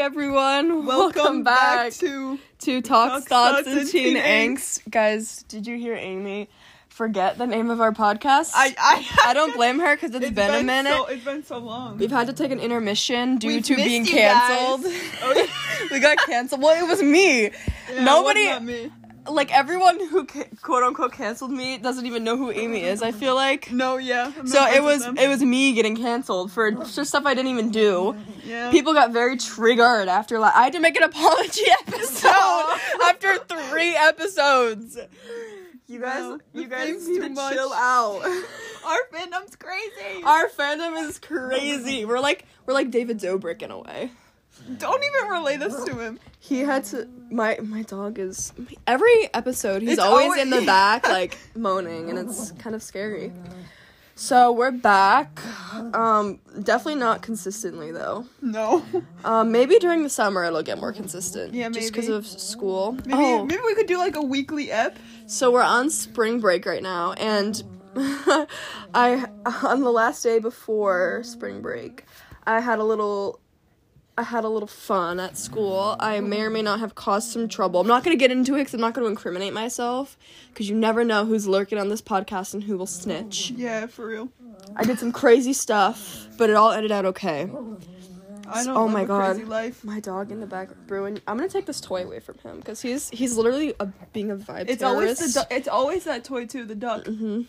[0.00, 0.86] everyone.
[0.86, 4.88] Welcome, back, to to Talks, Talks, Thoughts, and and Teen Teen Angst.
[4.90, 6.48] Guys, did you hear Amy
[6.88, 8.52] forget the name of our podcast?
[8.54, 10.92] I I, I don't blame her because It's been, a minute.
[10.92, 11.98] So, it's been so long.
[11.98, 14.92] We've had to take an intermission due We've to being canceled.
[15.22, 15.88] Oh, yeah.
[15.90, 16.62] we got canceled.
[16.62, 17.42] Well, it was me.
[17.92, 18.92] Yeah, Nobody- it me.
[19.30, 23.02] Like everyone who ca- quote unquote canceled me doesn't even know who Amy is.
[23.02, 23.70] I feel like.
[23.78, 24.32] No, yeah.
[24.38, 27.70] I'm So it was it was me getting canceled for for stuff I didn't even
[27.70, 28.16] do.
[28.44, 28.70] yeah.
[28.70, 33.94] People got very triggered after like I had to make an apology episode after three
[33.96, 34.98] episodes.
[35.86, 37.54] You guys, No, you guys need too to much.
[37.54, 38.20] chill out.
[38.86, 40.22] Our fandom's crazy.
[40.22, 42.04] Our fandom is crazy.
[42.04, 44.10] We're like we're like David Dobrik in a way.
[44.78, 46.18] Don't even relay this to him.
[46.40, 47.08] He had to.
[47.30, 48.52] My my dog is
[48.86, 49.82] every episode.
[49.82, 53.32] He's It's always always- in the back, like moaning, and it's kind of scary.
[54.14, 55.40] So we're back.
[55.94, 58.26] Um, definitely not consistently though.
[58.42, 58.84] No.
[59.24, 61.54] Um, maybe during the summer it'll get more consistent.
[61.54, 62.18] Yeah, Just because maybe.
[62.18, 62.92] of school.
[63.06, 64.98] Maybe oh, maybe we could do like a weekly ep.
[65.26, 67.62] so we're on spring break right now, and
[68.94, 69.26] I
[69.62, 72.04] on the last day before spring break,
[72.46, 73.40] I had a little.
[74.18, 75.94] I had a little fun at school.
[76.00, 77.80] I may or may not have caused some trouble.
[77.80, 80.18] I'm not going to get into it because I'm not going to incriminate myself
[80.52, 83.52] because you never know who's lurking on this podcast and who will snitch.
[83.52, 84.28] Yeah, for real.
[84.76, 87.48] I did some crazy stuff, but it all ended out okay.
[88.50, 89.34] I don't Oh my God.
[89.36, 89.84] crazy life.
[89.84, 91.20] My dog in the back, Bruin.
[91.26, 94.36] I'm gonna take this toy away from him because he's he's literally a, being a
[94.36, 95.20] vibe It's terrorist.
[95.20, 97.06] always the du- it's always that toy too, the duck.
[97.06, 97.42] hmm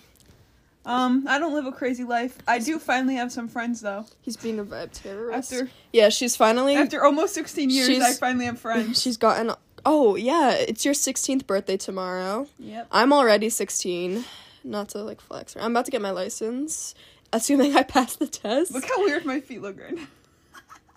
[0.86, 2.38] Um, I don't live a crazy life.
[2.48, 4.06] I do finally have some friends though.
[4.22, 5.52] He's being a vibe terrorist.
[5.54, 9.02] After yeah, she's finally after almost 16 years, I finally have friends.
[9.02, 9.52] she's gotten.
[9.86, 12.48] Oh yeah, it's your 16th birthday tomorrow.
[12.60, 12.88] Yep.
[12.92, 14.24] I'm already 16.
[14.64, 15.56] Not to like flex.
[15.58, 16.96] I'm about to get my license,
[17.32, 18.72] assuming I pass the test.
[18.74, 20.08] Look how weird my feet look right now.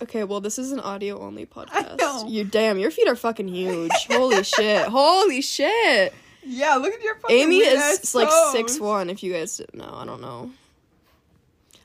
[0.01, 2.29] Okay, well this is an audio only podcast.
[2.31, 3.93] You damn, your feet are fucking huge.
[4.11, 4.87] Holy shit.
[4.89, 6.13] Holy shit.
[6.45, 9.11] Yeah, look at your fucking Amy is like six one.
[9.11, 10.51] If you guys didn't know, I don't know.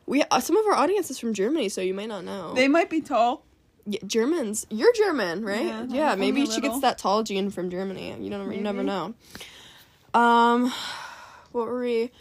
[0.05, 2.53] We uh, some of our audience is from Germany, so you may not know.
[2.53, 3.43] They might be tall.
[3.85, 5.65] yeah, Germans, you're German, right?
[5.65, 8.15] Yeah, Yeah, maybe she gets that tall gene from Germany.
[8.19, 9.13] You don't, you never know.
[10.13, 10.71] Um,
[11.51, 12.11] what were we?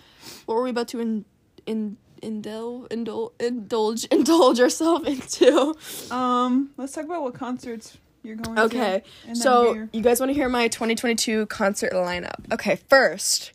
[0.47, 1.25] What were we about to in,
[1.67, 5.75] in, indulge, indulge, indulge, indulge yourself into?
[6.11, 8.59] Um, let's talk about what concerts you're going.
[8.59, 12.53] Okay, so you guys want to hear my 2022 concert lineup?
[12.53, 13.53] Okay, first,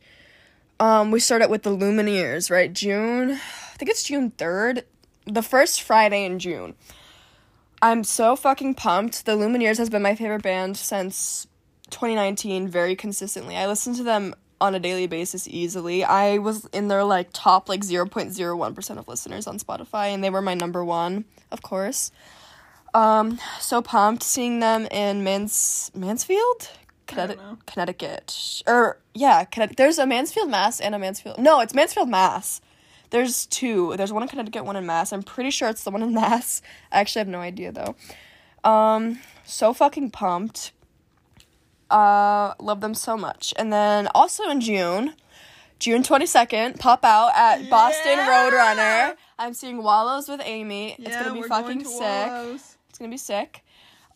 [0.80, 2.72] um, we start out with the Lumineers, right?
[2.72, 4.84] June, I think it's June 3rd,
[5.26, 6.76] the first Friday in June.
[7.82, 9.26] I'm so fucking pumped.
[9.26, 11.48] The Lumineers has been my favorite band since
[11.90, 13.58] 2019, very consistently.
[13.58, 16.04] I listen to them on a daily basis easily.
[16.04, 20.42] I was in their like top like 0.01% of listeners on Spotify, and they were
[20.42, 22.12] my number one, of course.
[22.94, 26.70] Um, so pumped seeing them in Mans Mansfield,
[27.08, 27.66] Connecticut.
[27.66, 29.78] Connecticut, or yeah, Connecticut.
[29.78, 31.38] There's a Mansfield, Mass, and a Mansfield.
[31.40, 32.60] No, it's Mansfield, Mass.
[33.12, 33.96] There's two.
[33.98, 35.12] There's one in Connecticut, one in Mass.
[35.14, 36.62] I'm pretty sure it's the one in Mass.
[36.92, 37.96] I actually have no idea though.
[38.70, 40.72] Um, so fucking pumped.
[41.90, 43.54] Uh, love them so much.
[43.58, 45.14] And then also in June,
[45.80, 48.50] June 22nd, pop out at Boston Yeah!
[48.50, 49.18] Roadrunner.
[49.38, 50.96] I'm seeing Wallows with Amy.
[51.00, 52.00] it's gonna be fucking going sick.
[52.02, 52.71] Wallows.
[53.02, 53.64] Gonna be sick.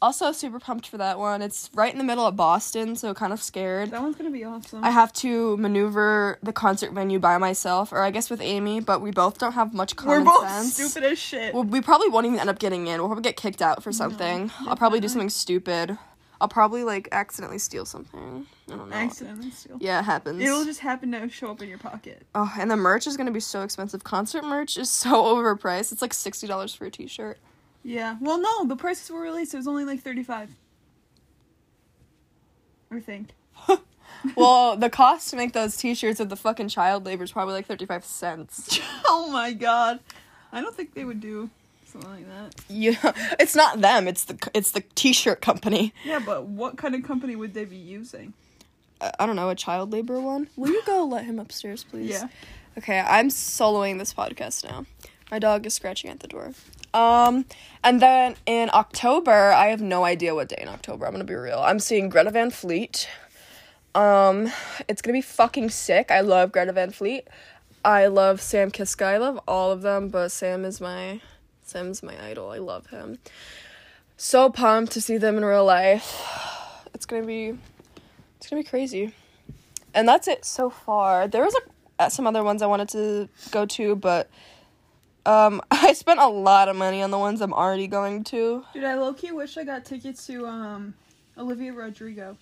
[0.01, 1.41] Also, super pumped for that one.
[1.41, 3.89] It's right in the middle of Boston, so kind of scared.
[3.89, 4.83] That one's gonna be awesome.
[4.83, 9.01] I have to maneuver the concert venue by myself, or I guess with Amy, but
[9.01, 10.75] we both don't have much common We're both sense.
[10.75, 11.53] stupid as shit.
[11.55, 12.99] Well, we probably won't even end up getting in.
[12.99, 14.51] We'll probably get kicked out for something.
[14.67, 15.97] I'll probably do something stupid.
[16.41, 18.45] I'll probably like accidentally steal something.
[18.67, 18.95] I don't know.
[18.95, 19.77] Accidentally steal.
[19.79, 20.43] Yeah, it happens.
[20.43, 22.27] It'll just happen to show up in your pocket.
[22.35, 24.03] oh, and the merch is gonna be so expensive.
[24.03, 25.93] Concert merch is so overpriced.
[25.93, 27.39] It's like sixty dollars for a T-shirt.
[27.85, 28.17] Yeah.
[28.19, 29.53] Well, no, the prices were released.
[29.53, 30.49] It was only like thirty-five.
[32.91, 33.29] I think.
[34.35, 37.67] well, the cost to make those T-shirts of the fucking child labor is probably like
[37.67, 38.79] thirty-five cents.
[39.05, 39.99] oh my god.
[40.51, 41.51] I don't think they would do
[41.85, 42.55] something like that.
[42.69, 44.07] Yeah, it's not them.
[44.07, 45.93] It's the it's the T-shirt company.
[46.03, 48.33] Yeah, but what kind of company would they be using?
[48.99, 50.47] I, I don't know a child labor one.
[50.55, 52.09] Will you go let him upstairs, please?
[52.09, 52.29] Yeah.
[52.79, 54.85] Okay, I'm soloing this podcast now.
[55.29, 56.53] My dog is scratching at the door.
[56.95, 57.45] Um,
[57.83, 61.05] and then in October, I have no idea what day in October.
[61.05, 61.59] I'm gonna be real.
[61.59, 63.09] I'm seeing Greta Van Fleet.
[63.93, 64.49] Um,
[64.87, 66.09] it's gonna be fucking sick.
[66.09, 67.27] I love Greta Van Fleet.
[67.83, 69.05] I love Sam Kiszka.
[69.05, 71.19] I love all of them, but Sam is my
[71.63, 72.49] Sam's my idol.
[72.49, 73.19] I love him.
[74.15, 76.23] So pumped to see them in real life.
[76.93, 77.57] It's gonna be
[78.37, 79.13] it's gonna be crazy.
[79.93, 81.27] And that's it so far.
[81.27, 84.29] There was a, uh, some other ones I wanted to go to, but
[85.25, 88.63] Um, I spent a lot of money on the ones I'm already going to.
[88.73, 90.93] Dude, I low key wish I got tickets to um
[91.37, 92.37] Olivia Rodrigo.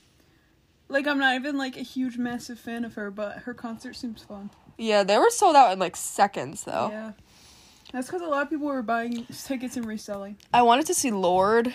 [0.89, 4.24] Like I'm not even like a huge massive fan of her, but her concert seems
[4.24, 4.50] fun.
[4.77, 6.89] Yeah, they were sold out in like seconds though.
[6.91, 7.12] Yeah.
[7.91, 10.38] That's because a lot of people were buying tickets and reselling.
[10.51, 11.74] I wanted to see Lorde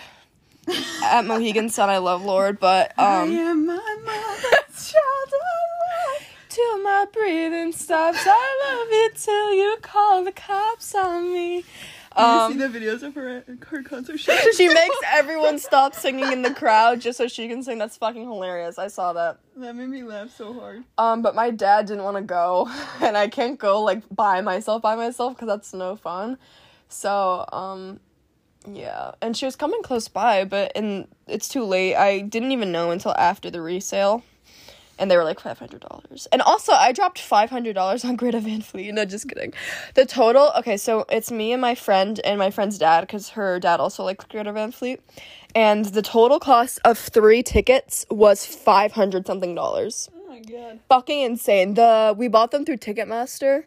[1.03, 1.89] at Mohegan Sun.
[1.89, 4.43] I love Lorde, but um, I am my mother's child.
[4.43, 4.68] I love.
[6.59, 11.63] Till my breathing stops, I love you till you call the cops on me.
[12.15, 14.35] Have Um, you seen the videos of her at her concert show?
[14.57, 17.77] she makes everyone stop singing in the crowd just so she can sing.
[17.77, 18.77] That's fucking hilarious.
[18.77, 19.37] I saw that.
[19.57, 20.83] that made me laugh so hard.
[20.97, 22.69] Um, but my dad didn't want to go,
[23.01, 26.37] and I can't go like by myself by myself because that's no fun.
[26.89, 27.99] So, um,
[28.67, 31.95] yeah, and she was coming close by, but and it's too late.
[31.95, 34.23] I didn't even know until after the resale,
[34.99, 36.27] and they were like five hundred dollars.
[36.31, 38.93] And also, I dropped five hundred dollars on Greta Van Fleet.
[38.93, 39.53] No, just kidding.
[39.95, 43.59] The total, okay, so it's me and my friend and my friend's dad because her
[43.59, 44.99] dad also likes Greta Van Fleet,
[45.55, 50.79] and the total cost of three tickets was five hundred something dollars Oh my god.
[50.89, 51.73] fucking insane.
[51.73, 53.63] The we bought them through Ticketmaster,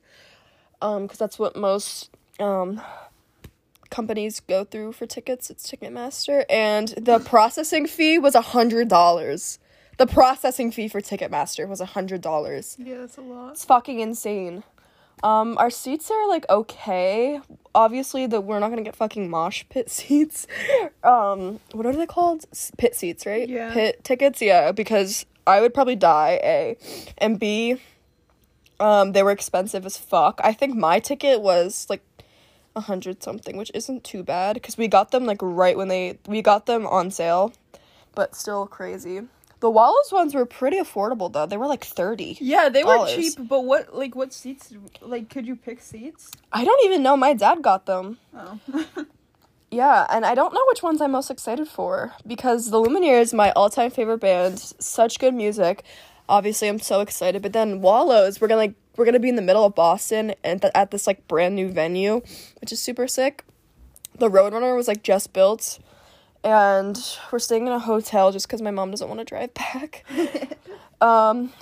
[0.81, 2.81] um, because that's what most um
[3.91, 5.51] companies go through for tickets.
[5.51, 9.59] It's Ticketmaster, and the processing fee was a hundred dollars.
[9.99, 12.77] The processing fee for Ticketmaster was a hundred dollars.
[12.79, 13.53] Yeah, that's a lot.
[13.53, 14.65] It's fucking insane.
[15.23, 17.41] Um, our seats are like okay.
[17.75, 20.47] Obviously, that we're not gonna get fucking mosh pit seats.
[21.05, 22.45] Um, what are they called?
[22.53, 23.49] S- Pit seats, right?
[23.49, 23.73] Yeah.
[23.73, 24.73] Pit tickets, yeah.
[24.73, 26.41] Because I would probably die.
[26.43, 26.77] A,
[27.19, 27.77] and B.
[28.81, 30.41] Um, they were expensive as fuck.
[30.43, 32.03] I think my ticket was like
[32.75, 36.19] a hundred something, which isn't too bad because we got them like right when they
[36.27, 37.53] we got them on sale,
[38.15, 39.21] but still crazy.
[39.63, 41.47] The Wallows ones were pretty affordable though.
[41.47, 42.37] They were like thirty.
[42.41, 44.75] Yeah, they were cheap, but what like what seats?
[45.01, 46.33] Like, could you pick seats?
[46.53, 47.17] I don't even know.
[47.17, 48.19] My dad got them.
[48.37, 48.59] Oh.
[49.71, 53.33] Yeah, and I don't know which ones I'm most excited for because the Lumineers, is
[53.33, 55.83] my all-time favorite band, such good music.
[56.29, 57.41] Obviously, I'm so excited.
[57.41, 60.61] But then Wallows, we're gonna like we're gonna be in the middle of Boston and
[60.61, 62.21] th- at this like brand new venue,
[62.61, 63.45] which is super sick.
[64.19, 65.79] The Roadrunner was like just built,
[66.45, 66.99] and
[67.31, 70.05] we're staying in a hotel just because my mom doesn't want to drive back.
[71.01, 71.53] um,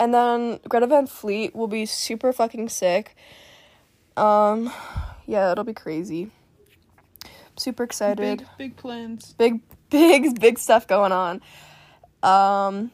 [0.00, 3.16] and then Greta Van Fleet will be super fucking sick.
[4.16, 4.72] Um,
[5.26, 6.30] yeah, it'll be crazy.
[7.56, 9.34] Super excited big big plans.
[9.36, 9.60] big
[9.90, 11.40] big big stuff going on
[12.22, 12.90] um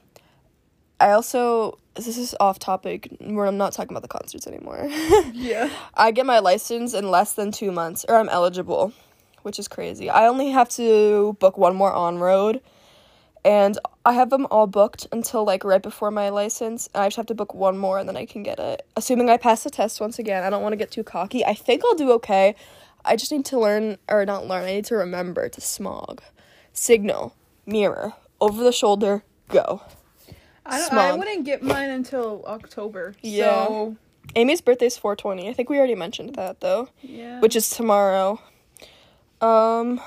[1.01, 4.87] i also this is off topic where i'm not talking about the concerts anymore
[5.33, 5.69] Yeah.
[5.95, 8.93] i get my license in less than two months or i'm eligible
[9.45, 12.61] which is crazy i only have to book one more on road
[13.45, 17.27] and i have them all booked until like right before my license i just have
[17.27, 20.01] to book one more and then i can get it assuming i pass the test
[20.01, 22.55] once again i don't want to get too cocky i think i'll do okay
[23.05, 26.23] i just need to learn or not learn i need to remember to smog
[26.73, 27.35] signal
[27.67, 29.83] mirror over the shoulder go
[30.67, 33.15] I don't, I wouldn't get mine until October.
[33.21, 33.67] Yeah.
[33.67, 33.97] So,
[34.35, 37.41] amy's birthday's 420 i think we already mentioned that though yeah.
[37.41, 38.41] which is tomorrow.
[39.45, 40.01] Um,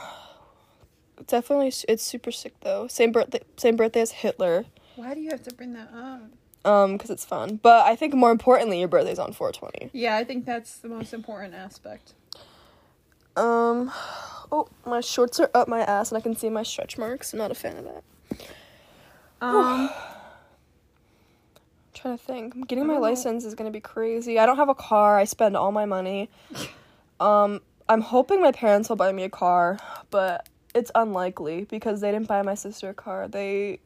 [1.27, 2.87] definitely, it's super sick though.
[2.87, 4.65] Same birthday, same birthday as Hitler.
[4.95, 6.21] Why do you have to bring that up?
[6.65, 7.59] Um, because it's fun.
[7.61, 9.91] But I think more importantly, your birthday's on four twenty.
[9.93, 12.13] Yeah, I think that's the most important aspect.
[13.35, 13.91] Um,
[14.51, 17.33] oh, my shorts are up my ass and I can see my stretch marks.
[17.33, 18.03] I'm not a fan of that.
[19.39, 19.91] Um,
[21.93, 22.67] trying to think.
[22.67, 24.39] Getting my license is gonna be crazy.
[24.39, 25.15] I don't have a car.
[25.19, 26.29] I spend all my money.
[27.19, 29.79] Um, I'm hoping my parents will buy me a car,
[30.11, 33.27] but it's unlikely because they didn't buy my sister a car.
[33.27, 33.79] They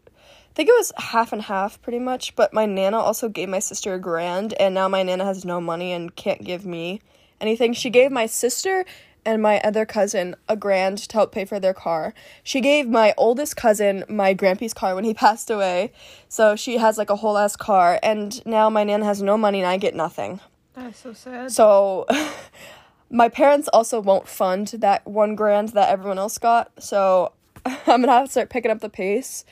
[0.51, 3.59] I think it was half and half pretty much, but my nana also gave my
[3.59, 7.01] sister a grand and now my nana has no money and can't give me
[7.39, 7.71] anything.
[7.71, 8.83] She gave my sister
[9.23, 12.13] and my other cousin a grand to help pay for their car.
[12.43, 15.93] She gave my oldest cousin my grandpa's car when he passed away.
[16.27, 19.59] So she has like a whole ass car and now my nana has no money
[19.59, 20.41] and I get nothing.
[20.73, 21.51] that's so sad.
[21.51, 22.07] So
[23.11, 26.71] my parents also won't fund that one grand that everyone else got.
[26.81, 27.33] So
[27.65, 29.45] I'm gonna have to start picking up the pace.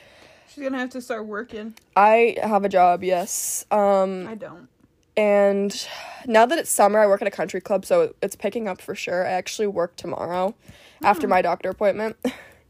[0.48, 1.74] She's gonna have to start working.
[1.94, 3.66] I have a job, yes.
[3.70, 4.68] Um, I don't.
[5.16, 5.86] and
[6.26, 8.94] now that it's summer, I work at a country club, so it's picking up for
[8.94, 9.26] sure.
[9.26, 10.54] I actually work tomorrow
[11.02, 12.16] after my doctor appointment.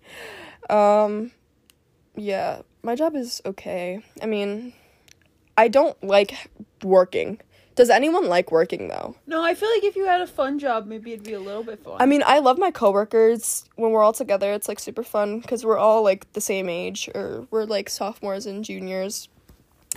[0.70, 1.30] um,
[2.16, 4.02] yeah, my job is okay.
[4.22, 4.72] I mean,
[5.56, 6.50] I don't like
[6.82, 7.40] working.
[7.76, 9.16] Does anyone like working though?
[9.26, 11.62] No, I feel like if you had a fun job, maybe it'd be a little
[11.62, 11.96] bit fun.
[11.98, 13.64] I mean, I love my coworkers.
[13.76, 17.08] When we're all together, it's like super fun because we're all like the same age,
[17.14, 19.28] or we're like sophomores and juniors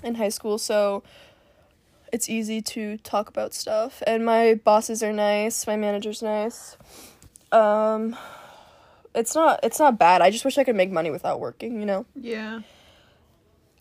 [0.03, 0.57] in high school.
[0.57, 1.03] So
[2.13, 6.77] it's easy to talk about stuff and my bosses are nice my manager's nice
[7.51, 8.15] um
[9.15, 11.87] it's not it's not bad i just wish i could make money without working you
[11.87, 12.59] know Yeah.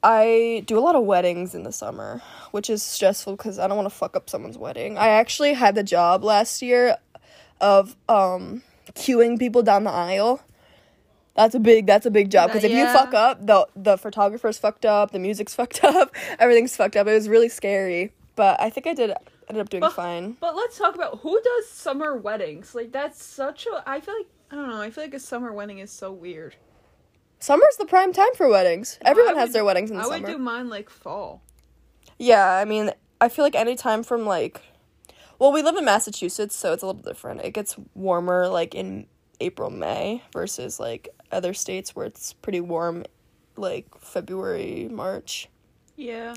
[0.02, 3.76] I do a lot of weddings in the summer which is stressful because i don't
[3.76, 6.96] want to fuck up someone's wedding i actually had the job last year
[7.60, 8.62] of um
[8.94, 10.40] queuing people down the aisle
[11.34, 14.58] that's a big that's a big job because if you fuck up the the photographer's
[14.58, 18.68] fucked up the music's fucked up everything's fucked up it was really scary but i
[18.68, 19.12] think i did
[19.48, 22.74] ended up doing But- fine But let's talk about who does summer weddings.
[22.74, 23.82] Like that's such a.
[23.86, 24.80] I feel like I don't know.
[24.80, 26.54] I feel like a summer wedding is so weird.
[27.42, 30.28] Summer's the prime time for weddings everyone I has their weddings in the I summer
[30.28, 31.42] would do mine like fall.
[32.18, 34.60] Yeah, I mean, I feel like any time from like,
[35.38, 37.40] well, we live in Massachusetts, so it's a little different.
[37.40, 39.06] It gets warmer like in
[39.40, 43.04] April, May versus like other states where it's pretty warm,
[43.56, 45.48] like February, March.
[45.96, 46.34] Yeah.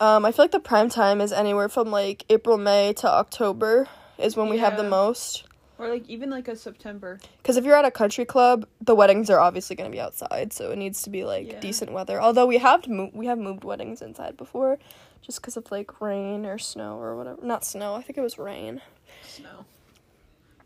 [0.00, 3.86] Um, I feel like the prime time is anywhere from like April, May to October
[4.18, 5.44] is when we have the most.
[5.82, 7.18] Or like even like a September.
[7.38, 10.52] Because if you're at a country club, the weddings are obviously going to be outside,
[10.52, 11.58] so it needs to be like Yeah.
[11.60, 12.22] decent weather.
[12.22, 14.78] Although we have mo- we have moved weddings inside before,
[15.22, 17.44] just because of like rain or snow or whatever.
[17.44, 17.94] Not snow.
[17.94, 18.80] I think it was rain.
[19.26, 19.64] Snow.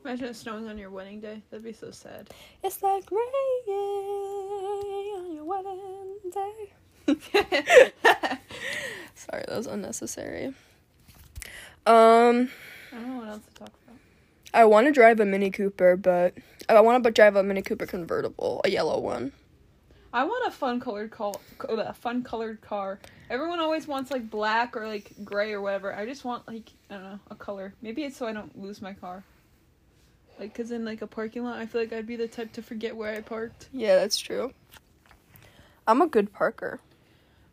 [0.05, 1.43] Imagine it snowing on your wedding day.
[1.51, 2.29] That'd be so sad.
[2.63, 3.23] It's like rain
[3.69, 6.73] on your wedding day.
[9.15, 10.49] Sorry, that was unnecessary.
[11.87, 12.51] Um,
[12.93, 13.86] I don't know what else to talk about.
[14.57, 16.33] I want to drive a Mini Cooper, but
[16.67, 19.33] I want to drive a Mini Cooper convertible, a yellow one.
[20.15, 21.35] I want a fun colored car.
[21.69, 22.99] A fun colored car.
[23.29, 25.95] Everyone always wants like black or like gray or whatever.
[25.95, 27.75] I just want like I don't know a color.
[27.83, 29.25] Maybe it's so I don't lose my car.
[30.41, 32.63] Like, cause in like a parking lot, I feel like I'd be the type to
[32.63, 33.69] forget where I parked.
[33.75, 34.55] Yeah, that's true.
[35.87, 36.81] I'm a good parker.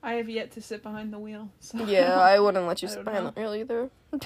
[0.01, 1.50] I have yet to sit behind the wheel.
[1.60, 1.83] So.
[1.86, 3.31] Yeah, I wouldn't let you sit behind know.
[3.31, 3.89] the wheel either.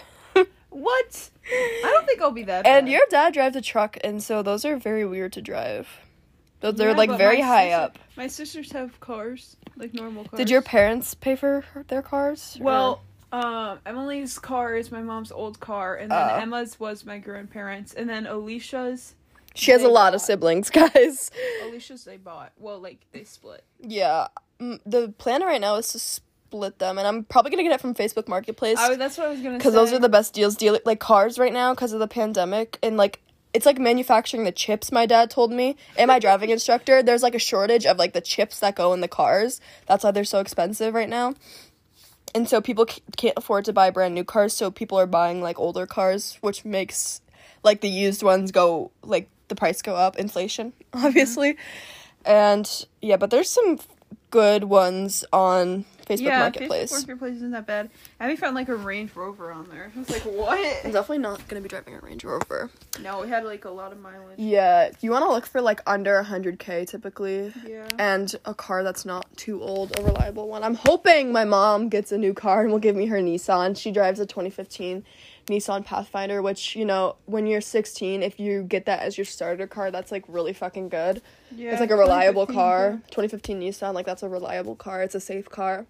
[0.81, 1.29] What?
[1.51, 2.65] I don't think I'll be that.
[2.65, 2.91] And bad.
[2.91, 5.87] your dad drives a truck, and so those are very weird to drive.
[6.59, 7.99] Those they're Yeah, like very high sister- up.
[8.15, 10.37] My sisters have cars, like normal cars.
[10.37, 12.57] Did your parents pay for their cars?
[12.59, 16.35] Well, um, Emily's car is my mom's old car, and then Oh.
[16.35, 19.13] Emma's was my grandparents, and then Alicia's.
[19.53, 21.29] she has a lot of siblings, guys.
[21.63, 22.53] Alicia's they bought.
[22.57, 23.63] Well, like they split.
[23.79, 24.27] Yeah,
[24.59, 25.99] mm, the plan right now is to
[26.47, 29.29] split them, and I'm probably gonna get it from Facebook Marketplace I, that's what I
[29.31, 29.57] was gonna say.
[29.57, 30.55] because those are the best deals.
[30.55, 33.19] Deal like cars right now because of the pandemic, and like
[33.53, 34.91] it's like manufacturing the chips.
[34.91, 37.03] My dad told me, and my driving instructor.
[37.03, 39.59] There's like a shortage of like the chips that go in the cars.
[39.87, 41.35] That's why they're so expensive right now.
[42.35, 45.41] And so people c- can't afford to buy brand new cars, so people are buying
[45.41, 47.21] like older cars, which makes
[47.63, 51.53] like the used ones go like the price go up, inflation, obviously.
[51.53, 52.31] Mm-hmm.
[52.31, 53.79] And yeah, but there's some
[54.29, 56.91] good ones on Facebook yeah, Marketplace.
[56.91, 57.89] Facebook Marketplace isn't that bad.
[58.19, 59.91] Abby found like a Range Rover on there.
[59.95, 60.59] I was like, what?
[60.85, 62.69] I'm definitely not gonna be driving a Range Rover.
[63.01, 64.39] no, we had like a lot of mileage.
[64.39, 67.53] Yeah, you want to look for like under 100k typically.
[67.65, 67.87] Yeah.
[67.99, 70.63] And a car that's not too old, a reliable one.
[70.63, 73.77] I'm hoping my mom gets a new car and will give me her Nissan.
[73.77, 75.03] She drives a 2015
[75.47, 79.67] Nissan Pathfinder, which, you know, when you're 16, if you get that as your starter
[79.67, 81.21] car, that's like really fucking good.
[81.55, 81.71] yeah.
[81.71, 82.91] it's like a reliable 2015 car.
[83.11, 85.01] 2015 Nissan, like that's a reliable car.
[85.01, 85.85] It's a safe car.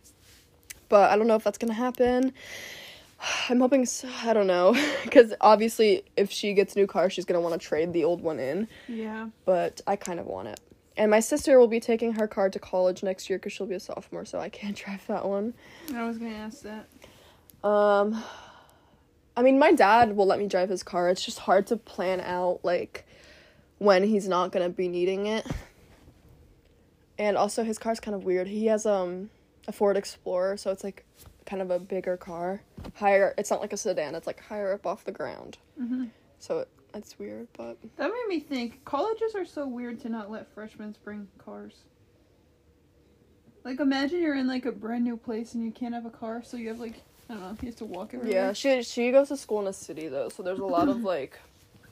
[0.89, 2.33] But I don't know if that's gonna happen.
[3.49, 7.25] I'm hoping so, I don't know because obviously if she gets a new car she's
[7.25, 9.29] gonna want to trade the old one in Yeah.
[9.43, 10.59] but I kind of want it.
[10.95, 13.75] And my sister will be taking her car to college next year because she'll be
[13.75, 15.53] a sophomore, so I can't drive that one.
[15.95, 16.87] I was gonna ask that.
[17.67, 18.23] Um,
[19.37, 21.09] I mean, my dad will let me drive his car.
[21.09, 23.05] It's just hard to plan out like
[23.77, 25.45] when he's not gonna be needing it.
[27.19, 28.47] And also, his car's kind of weird.
[28.47, 29.29] He has um
[29.67, 31.05] a Ford Explorer, so it's like
[31.45, 32.61] kind of a bigger car,
[32.95, 33.33] higher.
[33.37, 34.15] It's not like a sedan.
[34.15, 35.59] It's like higher up off the ground.
[35.77, 36.05] hmm
[36.39, 38.83] So it, it's weird, but That made me think.
[38.85, 41.83] Colleges are so weird to not let freshmen bring cars.
[43.63, 46.41] Like, imagine you're in like a brand new place and you can't have a car,
[46.43, 48.33] so you have like I don't know, you have to walk everywhere.
[48.47, 51.03] yeah, she she goes to school in a city though, so there's a lot of
[51.03, 51.39] like.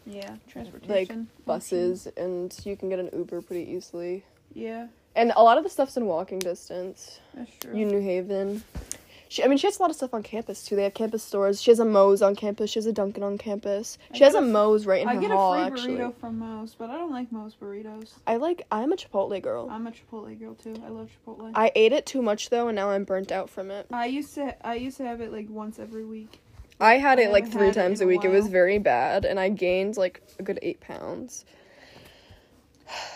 [0.08, 1.27] Yeah, transportation.
[1.27, 4.24] like buses and you can get an Uber pretty easily.
[4.54, 7.20] Yeah, And a lot of the stuff's in walking distance.
[7.34, 7.75] that's true.
[7.75, 8.63] You New Haven.
[9.27, 10.75] She, I mean, she has a lot of stuff on campus too.
[10.75, 11.62] They have campus stores.
[11.62, 12.70] She has a Moe's on campus.
[12.72, 13.98] She has a Dunkin' on campus.
[14.13, 15.98] I She has a a- Moe's right in I her I get a free actually,
[15.98, 18.12] burrito from Moe's, but I don't like Moe's burritos.
[18.27, 18.65] I like.
[18.72, 19.67] I'm a Chipotle girl.
[19.70, 20.75] I'm a Chipotle girl too.
[20.86, 21.51] I love Chipotle.
[21.55, 23.88] I ate it too much though, and now I'm burnt out from it.
[23.91, 26.41] I used to I used to have it like once every week.
[26.79, 28.24] I had I it like three times a a week.
[28.25, 31.46] It was very bad, and I gained like a good eight pounds.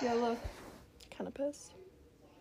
[0.01, 0.37] Yeah, look.
[1.17, 1.73] Kind of pissed.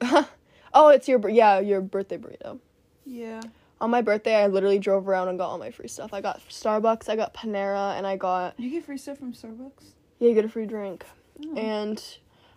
[0.72, 2.60] oh, it's your yeah your birthday burrito.
[3.08, 3.40] Yeah.
[3.80, 6.12] On my birthday, I literally drove around and got all my free stuff.
[6.12, 9.92] I got Starbucks, I got Panera, and I got You get free stuff from Starbucks.
[10.18, 11.04] yeah, you get a free drink.
[11.46, 11.56] Oh.
[11.56, 12.02] And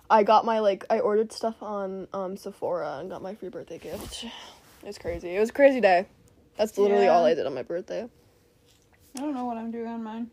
[0.09, 3.77] I got my like I ordered stuff on um Sephora and got my free birthday
[3.77, 4.23] gift.
[4.83, 5.35] It was crazy.
[5.35, 6.07] It was a crazy day.
[6.57, 7.11] That's literally Yeah.
[7.11, 8.09] all I did on my birthday.
[9.15, 10.31] I don't know what I'm doing on mine.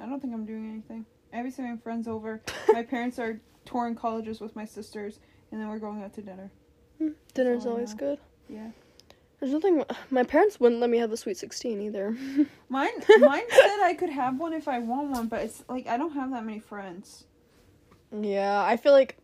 [0.00, 1.04] I don't think I'm doing anything.
[1.32, 2.40] Every time my friends over,
[2.72, 5.18] my parents are touring colleges with my sisters,
[5.50, 6.50] and then we're going out to dinner.
[7.34, 8.18] Dinner's all always good.
[8.48, 8.70] Yeah.
[9.42, 9.82] There's nothing.
[10.08, 12.16] My parents wouldn't let me have a sweet sixteen either.
[12.68, 15.96] Mine, mine said I could have one if I want one, but it's like I
[15.96, 17.24] don't have that many friends.
[18.16, 19.16] yeah, I feel like.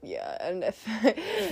[0.00, 0.86] Yeah, and if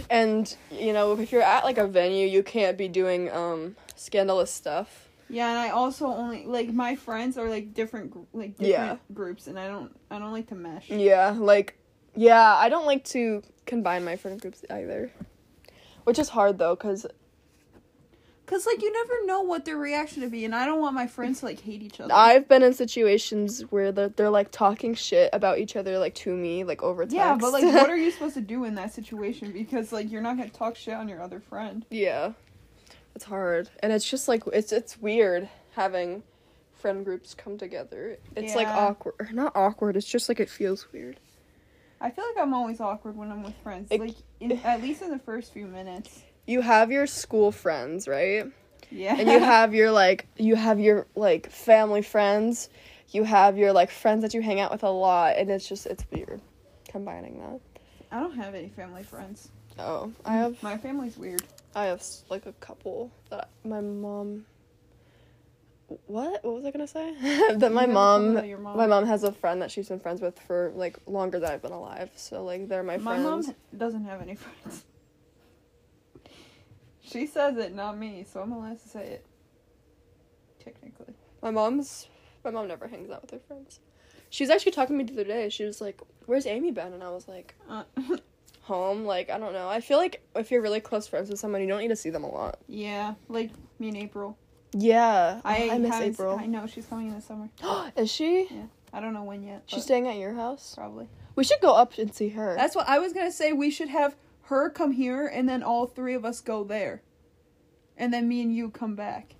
[0.10, 4.52] and you know if you're at like a venue, you can't be doing um scandalous
[4.52, 5.08] stuff.
[5.28, 8.96] Yeah, and I also only like my friends are like different, like different Yeah.
[9.14, 10.88] groups, and I don't, I don't like to mesh.
[10.90, 11.76] Yeah, like
[12.14, 15.10] yeah, I don't like to combine my friend groups either.
[16.04, 17.04] Which is hard though, cause
[18.44, 21.06] Cause like you never know what their reaction to be, and I don't want my
[21.06, 22.12] friends to like hate each other.
[22.12, 26.34] I've been in situations where they're, they're like talking shit about each other like to
[26.34, 27.16] me like over text.
[27.16, 29.52] yeah, but like, what are you supposed to do in that situation?
[29.52, 31.86] Because like you're not gonna talk shit on your other friend.
[31.88, 32.32] yeah,
[33.14, 36.22] it's hard, and it's just like it's it's weird having
[36.74, 38.18] friend groups come together.
[38.36, 39.96] It's like awkward, or not awkward.
[39.96, 41.18] It's just like it feels weird.
[42.00, 43.86] I feel like I'm always awkward when I'm with friends.
[43.90, 46.22] It- like in, at least in the first few minutes.
[46.46, 48.46] You have your school friends, right?
[48.90, 49.16] Yeah.
[49.18, 52.68] and you have your like you have your like family friends
[53.10, 55.86] you have your like friends that you hang out with a lot and it's just
[55.86, 56.42] it's weird
[56.88, 57.58] combining that
[58.10, 59.48] I don't have any family friends.
[59.78, 61.42] oh i have My family's weird.
[61.74, 64.44] i have like a couple that my mom
[66.06, 67.14] what what was i gonna say
[67.54, 69.88] that my You have a couple mom mom- my mom has a friend that she's
[69.88, 73.16] been friends with for like longer than i've been alive so like they're my, My
[73.16, 74.84] friends My mom doesn't have any friends.
[77.12, 79.26] She says it, not me, so I'm allowed to say it.
[80.62, 81.14] Technically.
[81.42, 82.08] My mom's
[82.44, 83.80] my mom never hangs out with her friends.
[84.30, 85.48] She was actually talking to me the other day.
[85.48, 87.84] She was like, "Where's Amy been?" And I was like, Uh,
[88.62, 89.68] "Home." Like I don't know.
[89.68, 92.10] I feel like if you're really close friends with someone, you don't need to see
[92.10, 92.58] them a lot.
[92.68, 94.38] yeah, like me and April.
[94.74, 96.38] Yeah, I, I miss April.
[96.38, 97.50] I know she's coming in the summer.
[97.96, 98.46] Is she?
[98.50, 99.64] Yeah, I don't know when yet.
[99.66, 100.74] She's staying at your house.
[100.74, 101.08] probably.
[101.34, 102.54] We should go up and see her.
[102.56, 103.52] That's what I was gonna say.
[103.52, 104.16] We should have
[104.52, 107.02] her come here, and then all three of us go there,
[107.96, 109.34] and then me and you come back.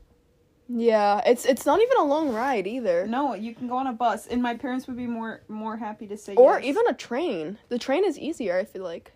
[0.68, 3.06] yeah, it's it's not even a long ride either.
[3.06, 6.06] No, you can go on a bus, and my parents would be more more happy
[6.06, 6.64] to say Or yes.
[6.68, 7.58] even a train.
[7.68, 8.56] The train is easier.
[8.58, 9.12] I feel like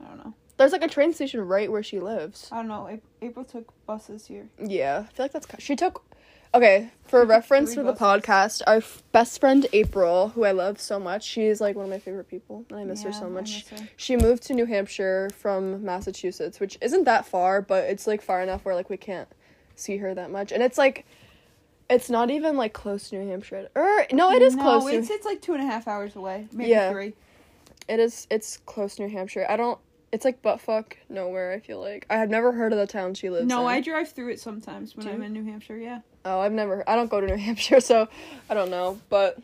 [0.00, 0.34] I don't know.
[0.56, 2.48] there's like a train station right where she lives.
[2.52, 2.88] I don't know.
[2.88, 4.48] Ap- April took buses here.
[4.64, 6.02] Yeah, I feel like that's she took.
[6.54, 11.00] Okay, for reference for the podcast, our f- best friend April, who I love so
[11.00, 13.66] much, she's like one of my favorite people, and I miss her so much.
[13.70, 13.76] her.
[13.96, 18.40] She moved to New Hampshire from Massachusetts, which isn't that far, but it's like far
[18.40, 19.28] enough where like we can't
[19.74, 21.04] see her that much, and it's like,
[21.90, 23.68] it's not even like close to New Hampshire.
[23.74, 24.92] Or er, no, it is no, close.
[24.92, 26.92] it's to, it's like two and a half hours away, maybe Yeah.
[26.92, 27.14] three.
[27.88, 28.28] it is.
[28.30, 29.44] It's close to New Hampshire.
[29.48, 29.78] I don't.
[30.14, 31.50] It's like buttfuck nowhere.
[31.50, 33.48] I feel like I have never heard of the town she lives in.
[33.48, 33.74] No, in.
[33.74, 35.76] I drive through it sometimes when Do I'm in New Hampshire.
[35.76, 36.02] Yeah.
[36.24, 36.88] Oh, I've never.
[36.88, 38.08] I don't go to New Hampshire, so
[38.48, 39.00] I don't know.
[39.08, 39.38] But,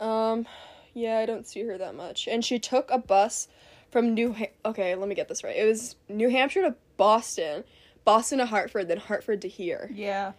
[0.00, 0.44] um,
[0.92, 2.26] yeah, I don't see her that much.
[2.26, 3.46] And she took a bus
[3.92, 4.32] from New.
[4.32, 5.54] Ha- okay, let me get this right.
[5.54, 7.62] It was New Hampshire to Boston,
[8.04, 9.88] Boston to Hartford, then Hartford to here.
[9.94, 10.32] Yeah.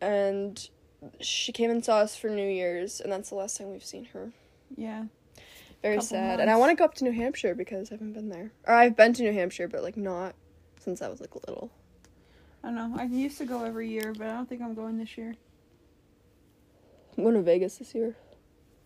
[0.00, 0.68] And
[1.20, 4.04] she came and saw us for New Year's, and that's the last time we've seen
[4.12, 4.30] her.
[4.76, 5.06] Yeah.
[5.86, 6.40] Very sad.
[6.40, 8.50] And I want to go up to New Hampshire because I haven't been there.
[8.66, 10.34] Or I've been to New Hampshire, but like not
[10.80, 11.70] since I was like little.
[12.62, 12.96] I don't know.
[12.98, 15.34] I used to go every year, but I don't think I'm going this year.
[17.16, 18.16] I'm going to Vegas this year.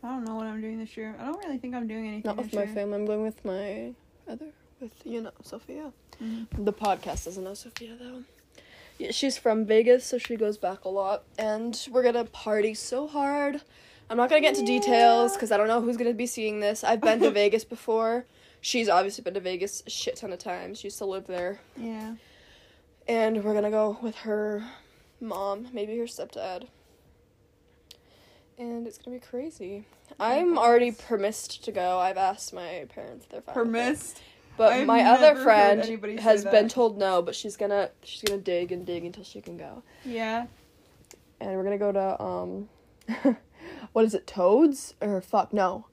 [0.02, 1.14] I don't know what I'm doing this year.
[1.18, 2.22] I don't really think I'm doing anything.
[2.24, 2.74] Not with my year.
[2.74, 2.96] family.
[2.96, 3.92] I'm going with my
[4.28, 4.46] other,
[4.80, 5.92] with you know Sophia.
[6.22, 6.64] Mhm.
[6.64, 8.22] The podcast doesn't know Sophia though.
[8.98, 13.06] Yeah, she's from Vegas, so she goes back a lot, and we're gonna party so
[13.06, 13.62] hard.
[14.10, 16.82] I'm not gonna get into details because I don't know who's gonna be seeing this.
[16.84, 18.26] I've been to Vegas before.
[18.60, 20.80] She's obviously been to Vegas a shit ton of times.
[20.80, 22.14] She used to live there, Yeah.
[23.08, 24.64] and we're gonna go with her
[25.20, 26.66] mom, maybe her stepdad.
[28.58, 29.86] And it's gonna be crazy.
[30.18, 31.98] I'm already permissed to go.
[31.98, 33.54] I've asked my parents if they're fine.
[33.54, 34.20] Permissed.
[34.58, 35.82] But I've my other friend
[36.18, 39.56] has been told no, but she's gonna she's gonna dig and dig until she can
[39.56, 39.82] go.
[40.04, 40.46] Yeah.
[41.40, 42.68] And we're gonna go to um
[43.92, 44.94] what is it, Toads?
[45.00, 45.86] Or fuck no.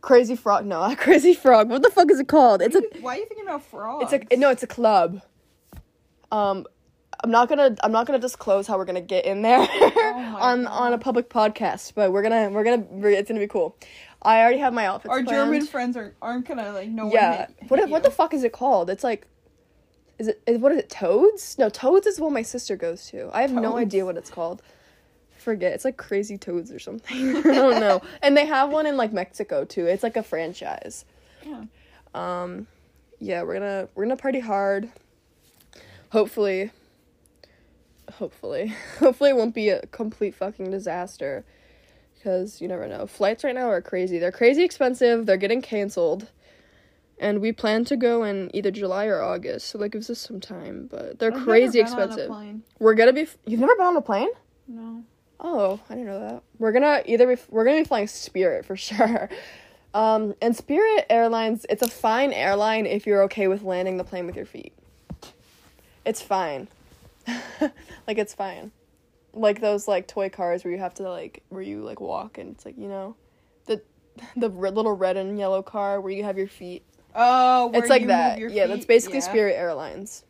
[0.00, 1.68] Crazy Frog, no, Crazy Frog.
[1.68, 2.62] What the fuck is it called?
[2.62, 4.12] It's a Why are you thinking about frogs?
[4.12, 5.20] it's a no, it's a club.
[6.30, 6.66] Um
[7.24, 10.66] I'm not gonna I'm not gonna disclose how we're gonna get in there Oh on
[10.66, 13.76] on a public podcast, but we're gonna we're gonna we're, it's gonna be cool.
[14.22, 15.28] I already have my outfits Our planned.
[15.52, 17.10] German friends are aren't gonna like know.
[17.12, 17.46] yeah.
[17.46, 18.90] Hit, What hit what the fuck is it called?
[18.90, 19.26] It's like
[20.18, 20.90] Is it is, what is it?
[20.90, 21.58] Toads?
[21.58, 23.30] No, Toads is what my sister goes to.
[23.32, 24.62] I have no idea what it's called.
[25.46, 25.74] Forget.
[25.74, 27.36] It's like Crazy Toads or something.
[27.36, 28.02] I don't know.
[28.20, 29.86] And they have one in like Mexico too.
[29.86, 31.04] It's like a franchise.
[31.44, 31.66] Yeah.
[32.16, 32.66] Um,
[33.20, 34.90] yeah, we're gonna we're gonna party hard.
[36.10, 36.72] Hopefully,
[38.14, 41.44] hopefully, hopefully it won't be a complete fucking disaster.
[42.16, 43.06] Because you never know.
[43.06, 44.18] Flights right now are crazy.
[44.18, 45.26] They're crazy expensive.
[45.26, 46.26] They're getting canceled.
[47.20, 50.40] And we plan to go in either July or August, so that gives us some
[50.40, 50.88] time.
[50.90, 52.60] But they're I've crazy never been on a expensive.
[52.80, 53.22] We're gonna be.
[53.22, 54.30] F- You've never been on a plane?
[54.66, 55.04] No.
[55.38, 56.42] Oh, I didn't know that.
[56.58, 59.28] We're gonna either be we're gonna be flying Spirit for sure.
[59.94, 64.26] Um, and Spirit Airlines, it's a fine airline if you're okay with landing the plane
[64.26, 64.72] with your feet.
[66.04, 66.68] It's fine.
[68.06, 68.72] like it's fine.
[69.32, 72.54] Like those like toy cars where you have to like where you like walk and
[72.54, 73.16] it's like you know,
[73.66, 73.82] the
[74.36, 76.82] the r- little red and yellow car where you have your feet
[77.14, 78.38] Oh, where it's like that.
[78.50, 79.24] Yeah, that's basically Yeah.
[79.24, 80.24] Spirit Airlines.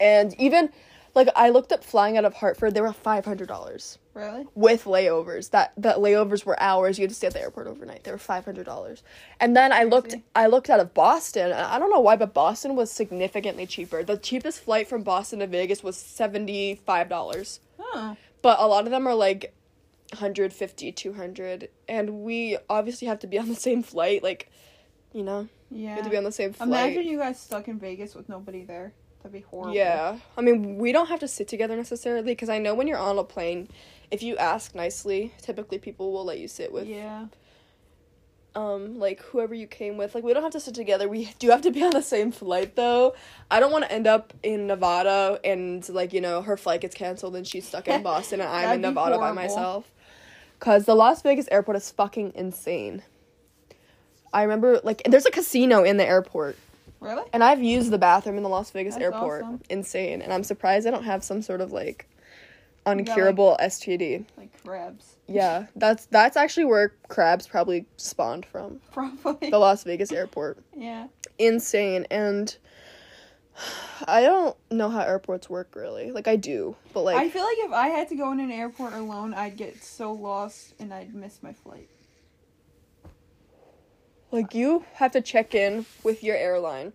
[0.00, 0.70] and even
[1.14, 4.46] like I looked up flying out of Hartford, they were five hundred dollars Really?
[4.54, 5.50] with layovers.
[5.50, 6.98] That that layovers were hours.
[6.98, 8.04] You had to stay at the airport overnight.
[8.04, 9.02] They were five hundred dollars.
[9.40, 11.46] And then I looked I looked out of Boston.
[11.52, 14.02] and I don't know why, but Boston was significantly cheaper.
[14.02, 17.60] The cheapest flight from Boston to Vegas was seventy five dollars.
[17.78, 18.16] Oh.
[18.40, 19.54] But a lot of them are like
[20.12, 21.68] 150, 200.
[21.88, 24.22] And we obviously have to be on the same flight.
[24.22, 24.50] Like,
[25.12, 25.94] you know, we Yeah.
[25.96, 26.68] have to be on the same flight.
[26.68, 28.92] Imagine you guys stuck in Vegas with nobody there.
[29.22, 29.74] That'd be horrible.
[29.74, 30.18] Yeah.
[30.36, 33.18] I mean, we don't have to sit together necessarily because I know when you're on
[33.18, 33.68] a plane,
[34.10, 37.26] if you ask nicely, typically people will let you sit with Yeah.
[38.54, 40.14] um like whoever you came with.
[40.14, 41.08] Like we don't have to sit together.
[41.08, 43.14] We do have to be on the same flight though.
[43.50, 46.94] I don't want to end up in Nevada and like, you know, her flight gets
[46.94, 49.90] canceled and she's stuck in Boston and I'm in Nevada by myself.
[50.58, 53.02] Cuz the Las Vegas airport is fucking insane.
[54.32, 56.56] I remember like there's a casino in the airport.
[57.02, 57.24] Really?
[57.32, 59.42] And I've used the bathroom in the Las Vegas That's airport.
[59.42, 59.60] awesome.
[59.68, 60.22] Insane.
[60.22, 62.06] And I'm surprised I don't have some sort of like
[62.84, 64.24] got, like- uncurable STD.
[64.36, 65.16] Like crabs.
[65.26, 68.80] Yeah, that's that's actually where crabs probably spawned from.
[68.92, 69.50] Probably.
[69.50, 70.58] The Las Vegas airport.
[70.76, 71.08] yeah.
[71.38, 72.56] Insane and
[74.06, 76.10] I don't know how airports work really.
[76.12, 78.50] Like I do, but like I feel like if I had to go in an
[78.50, 81.88] airport alone, I'd get so lost and I'd miss my flight.
[84.32, 86.94] Like you have to check in with your airline.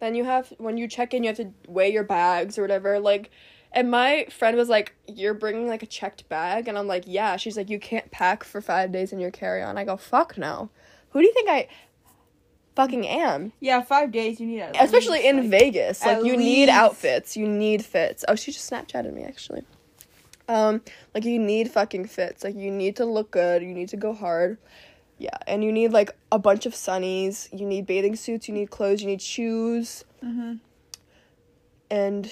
[0.00, 3.00] Then you have when you check in, you have to weigh your bags or whatever.
[3.00, 3.30] Like,
[3.72, 7.36] and my friend was like, "You're bringing like a checked bag," and I'm like, "Yeah."
[7.36, 10.36] She's like, "You can't pack for five days in your carry on." I go, "Fuck
[10.36, 10.68] no."
[11.10, 11.68] Who do you think I
[12.76, 13.52] fucking am?
[13.60, 17.36] Yeah, five days you need Especially least, in like- Vegas, like you need outfits.
[17.36, 18.24] You need fits.
[18.28, 19.62] Oh, she just Snapchatted me actually.
[20.48, 20.82] Um,
[21.14, 22.44] like you need fucking fits.
[22.44, 23.62] Like you need to look good.
[23.62, 24.58] You need to go hard.
[25.18, 27.48] Yeah, and you need like a bunch of sunnies.
[27.58, 28.48] You need bathing suits.
[28.48, 29.00] You need clothes.
[29.00, 30.58] You need shoes, Mhm.
[31.90, 32.30] and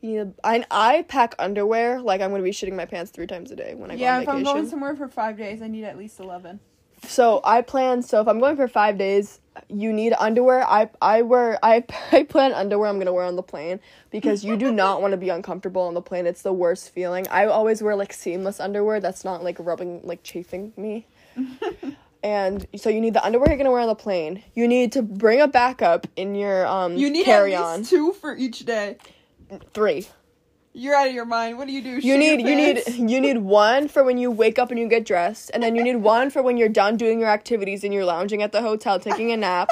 [0.00, 0.34] you need.
[0.44, 2.00] I I pack underwear.
[2.00, 4.22] Like I'm gonna be shitting my pants three times a day when I Yeah, go
[4.22, 6.60] if on I'm going somewhere for five days, I need at least eleven.
[7.06, 8.02] So I plan.
[8.02, 10.62] So if I'm going for five days, you need underwear.
[10.64, 11.82] I I wear I
[12.12, 12.88] I plan underwear.
[12.88, 15.94] I'm gonna wear on the plane because you do not want to be uncomfortable on
[15.94, 16.26] the plane.
[16.26, 17.26] It's the worst feeling.
[17.28, 21.06] I always wear like seamless underwear that's not like rubbing like chafing me.
[22.22, 24.42] And so you need the underwear you're gonna wear on the plane.
[24.54, 27.82] You need to bring a backup in your um You need carry on.
[27.84, 28.96] two for each day.
[29.72, 30.06] Three.
[30.72, 31.58] You're out of your mind.
[31.58, 31.88] What do you do?
[31.90, 34.86] You Shit need you need you need one for when you wake up and you
[34.88, 37.92] get dressed, and then you need one for when you're done doing your activities and
[37.92, 39.68] you're lounging at the hotel taking a nap.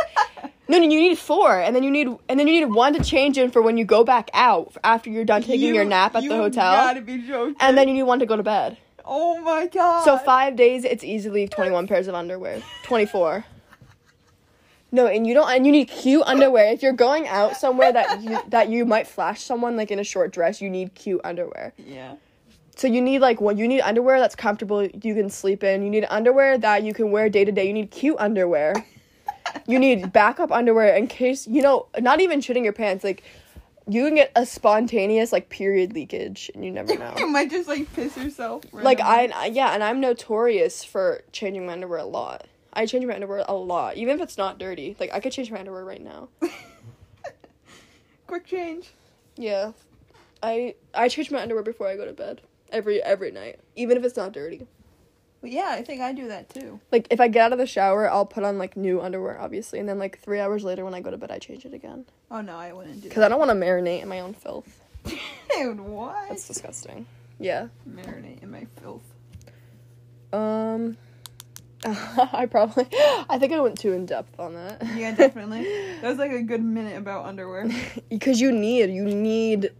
[0.71, 3.03] No, no, you need four, and then you need and then you need one to
[3.05, 6.17] change in for when you go back out after you're done taking You- your nap
[6.17, 7.55] at the hotel, You Gotta be joking.
[7.61, 8.77] and then you need one to go to bed.
[9.09, 10.05] Oh my god.
[10.05, 12.62] So five days, it's easily twenty one pairs of underwear.
[12.85, 13.44] Twenty four.
[14.90, 16.73] No, and you don't, and you need cute underwear.
[16.73, 20.05] If you're going out somewhere that you that you might flash someone like in a
[20.05, 21.73] short dress, you need cute underwear.
[21.77, 22.14] Yeah.
[22.77, 25.83] So you need like what you need underwear that's comfortable you can sleep in.
[25.83, 27.66] You need underwear that you can wear day to day.
[27.66, 28.73] You need cute underwear.
[29.66, 33.23] you need backup underwear in case you know not even shitting your pants like
[33.88, 37.14] you can get a spontaneous like period leakage and you never know.
[37.16, 38.64] You might just like piss yourself.
[38.72, 39.33] like randomly.
[39.35, 42.46] I yeah, and I'm notorious for changing my underwear a lot.
[42.72, 44.94] I change my underwear a lot, even if it's not dirty.
[45.01, 46.29] Like I could change my underwear right now.
[48.27, 48.90] Quick change.
[49.37, 49.72] Yeah.
[50.42, 52.42] I I change my underwear before I go to bed.
[52.70, 53.59] Every every night.
[53.74, 54.66] Even if it's not dirty.
[55.42, 56.81] Yeah, I think I do that too.
[56.90, 59.79] Like if I get out of the shower, I'll put on like new underwear, obviously,
[59.79, 62.07] and then like three hours later when I go to bed, I change it again
[62.31, 64.81] Oh no, I wouldn't do because I don't want to marinate in my own filth.
[65.05, 66.29] Dude, what?
[66.29, 67.07] That's disgusting.
[67.38, 67.68] Yeah.
[67.88, 69.05] Marinate in my filth.
[70.33, 70.96] Um.
[71.85, 72.88] I probably,
[73.31, 74.83] I think I went too in depth on that.
[74.96, 75.62] Yeah, definitely.
[76.01, 77.70] that was like a good minute about underwear.
[78.11, 79.70] because you need, you need,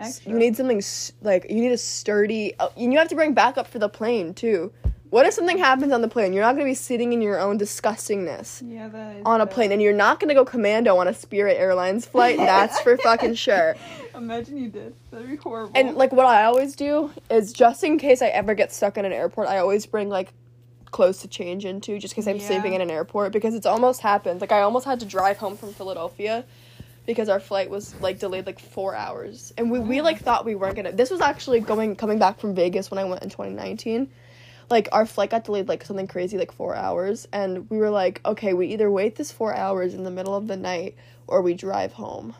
[0.00, 0.32] Extra.
[0.32, 0.82] you need something
[1.22, 2.54] like you need a sturdy.
[2.60, 4.72] Oh, and you have to bring backup for the plane too.
[5.10, 6.34] What if something happens on the plane?
[6.34, 9.54] You're not gonna be sitting in your own disgustingness Yeah, that is on a bad.
[9.54, 12.36] plane, and you're not gonna go commando on a Spirit Airlines flight.
[12.38, 13.74] That's for fucking sure.
[14.14, 14.94] Imagine you did.
[15.10, 15.72] That'd be horrible.
[15.74, 19.04] And like what I always do is just in case I ever get stuck in
[19.06, 20.32] an airport, I always bring like
[20.90, 22.46] clothes to change into just because I'm Yeah.
[22.46, 24.40] sleeping in an airport because it's almost happened.
[24.42, 26.44] Like I almost had to drive home from Philadelphia
[27.08, 29.50] because our flight was like delayed like four hours.
[29.56, 32.54] And we, we like thought we weren't gonna this was actually going coming back from
[32.54, 34.10] Vegas when I went in twenty nineteen.
[34.68, 38.20] Like our flight got delayed like something crazy like four hours and we were like,
[38.26, 41.54] okay, we either wait this four hours in the middle of the night or we
[41.54, 42.34] drive home.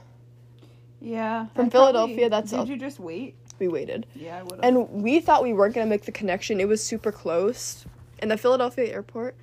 [1.01, 1.47] yeah.
[1.55, 3.37] From I'd Philadelphia, that's Did all- you just wait?
[3.59, 4.07] We waited.
[4.15, 4.65] Yeah, I would have.
[4.65, 6.61] And we thought we weren't gonna make the connection.
[6.61, 7.87] It was super close.
[8.21, 9.35] In the Philadelphia airport.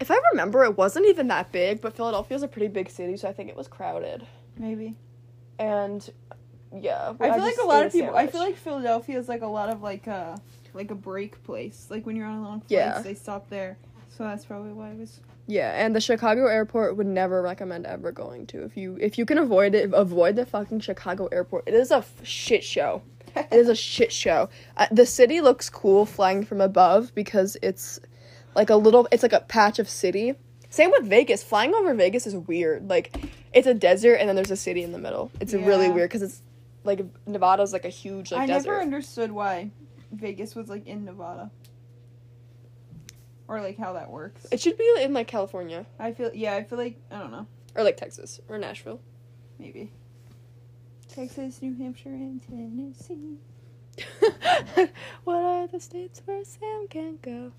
[0.00, 3.16] If I remember, it wasn't even that big, but philadelphia is a pretty big city,
[3.16, 4.26] so I think it was crowded.
[4.58, 4.94] Maybe.
[5.58, 6.08] And
[6.76, 8.16] yeah, I feel like a lot of people.
[8.16, 10.40] I feel like Philadelphia is like a lot of like a
[10.72, 11.86] like a break place.
[11.90, 12.98] Like when you're on a long flight, Yeah.
[13.00, 13.78] they stop there.
[14.08, 15.20] So that's probably why it was.
[15.46, 18.62] yeah, and the Chicago airport would never recommend ever going to.
[18.64, 21.64] If you if you can avoid it, avoid the fucking Chicago airport.
[21.66, 23.02] It is a f- shit show.
[23.36, 24.48] It is a shit show.
[24.76, 27.98] Uh, the city looks cool flying from above because it's
[28.54, 30.34] like a little it's like a patch of city.
[30.70, 31.42] Same with Vegas.
[31.44, 32.88] Flying over Vegas is weird.
[32.88, 33.16] Like
[33.54, 35.30] it's a desert and then there's a city in the middle.
[35.40, 36.42] It's really weird cuz it's
[36.82, 38.70] like Nevada's like a huge like I desert.
[38.70, 39.70] never understood why
[40.12, 41.50] Vegas was like in Nevada.
[43.46, 44.46] Or like how that works.
[44.50, 47.46] it should be in like California I feel yeah, I feel like I don't know.
[47.74, 49.00] or like Texas or Nashville.
[49.58, 49.92] Maybe.
[51.08, 53.38] Texas, New Hampshire, and Tennessee.
[55.24, 57.52] what are the states where Sam can't go?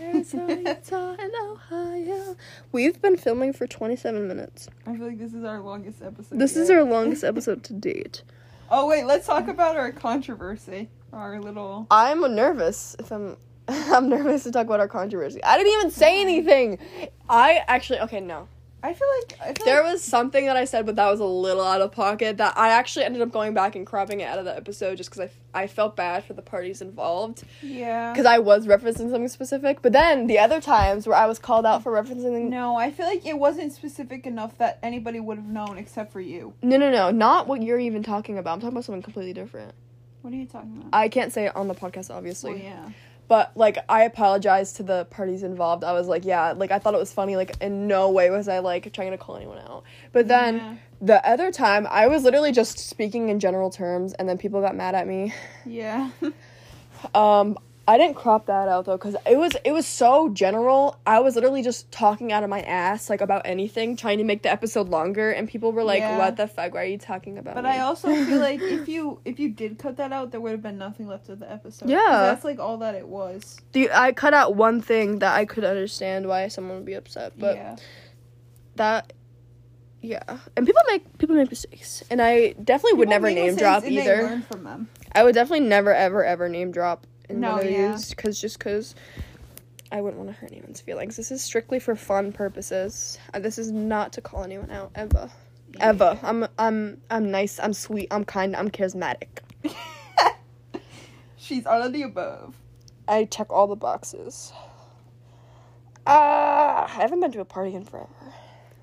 [0.00, 2.36] Arizona, Utah, and Ohio.
[2.72, 4.68] We've been filming for 27 minutes.
[4.86, 6.38] I feel like this is our longest episode.
[6.38, 8.22] This is our longest episode to date.
[8.70, 10.88] Oh wait, let's talk about our controversy.
[11.12, 13.36] Our little I'm nervous if I'm
[13.68, 15.42] I'm nervous to talk about our controversy.
[15.44, 16.78] I didn't even say anything.
[17.28, 18.48] I actually okay, no.
[18.84, 21.20] I feel like I feel There like, was something that I said, but that was
[21.20, 22.38] a little out of pocket.
[22.38, 25.10] That I actually ended up going back and cropping it out of the episode just
[25.10, 27.44] because I, I felt bad for the parties involved.
[27.62, 28.12] yeah.
[28.12, 29.82] Because I was referencing something specific.
[29.82, 32.48] But then the other times where I was called out for referencing.
[32.48, 36.20] No, I feel like it wasn't specific enough that anybody would have known except for
[36.20, 36.54] you.
[36.62, 37.10] No, no, no.
[37.10, 38.54] Not what you're even talking about.
[38.54, 39.74] I'm talking about something completely different.
[40.22, 40.88] What are you talking about?
[40.92, 42.52] I can't say it on the podcast, obviously.
[42.54, 42.88] well, yeah.
[43.32, 45.84] But like I apologized to the parties involved.
[45.84, 47.34] I was like, yeah, like I thought it was funny.
[47.34, 49.84] Like in no way was I like trying to call anyone out.
[50.12, 50.74] But then Yeah.
[51.00, 54.76] the other time I was literally just speaking in general terms and then people got
[54.76, 55.32] mad at me.
[55.64, 56.10] Yeah.
[57.14, 60.96] Um I didn't crop that out though cuz it was it was so general.
[61.04, 64.42] I was literally just talking out of my ass like about anything trying to make
[64.42, 66.16] the episode longer and people were like, Yeah.
[66.16, 66.74] "What the fuck?
[66.74, 69.48] Why are you talking about but me?" I also feel like if you if you
[69.48, 71.88] did cut that out, there would have been nothing left of the episode.
[71.88, 71.98] Yeah.
[72.08, 73.58] That's like all that it was.
[73.72, 77.32] Do I cut out one thing that I could understand why someone would be upset,
[77.36, 77.76] but yeah.
[78.76, 79.12] that
[80.00, 83.84] yeah and people make people make mistakes and i definitely would People never name drop
[83.84, 84.88] either learn from them.
[85.12, 87.06] i would definitely never ever ever name drop
[87.40, 87.92] No, yeah.
[87.92, 88.94] these because just because
[89.90, 93.58] i wouldn't want to hurt anyone's feelings this is strictly for fun purposes uh, this
[93.58, 95.30] is not to call anyone out ever
[95.80, 99.28] ever i'm i'm i'm nice i'm sweet i'm kind i'm charismatic
[101.36, 102.56] She's all of the above.
[103.08, 104.52] i check all the boxes
[106.06, 108.08] uh, i haven't been to a party in forever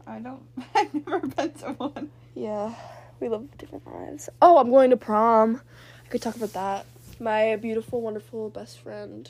[0.08, 0.42] I don't.
[0.76, 2.10] I've never been to one.
[2.34, 2.74] Yeah,
[3.20, 4.28] we live different lives.
[4.42, 5.62] Oh, I'm going to prom.
[6.04, 6.86] I could talk about that.
[7.20, 9.30] My beautiful, wonderful best friend,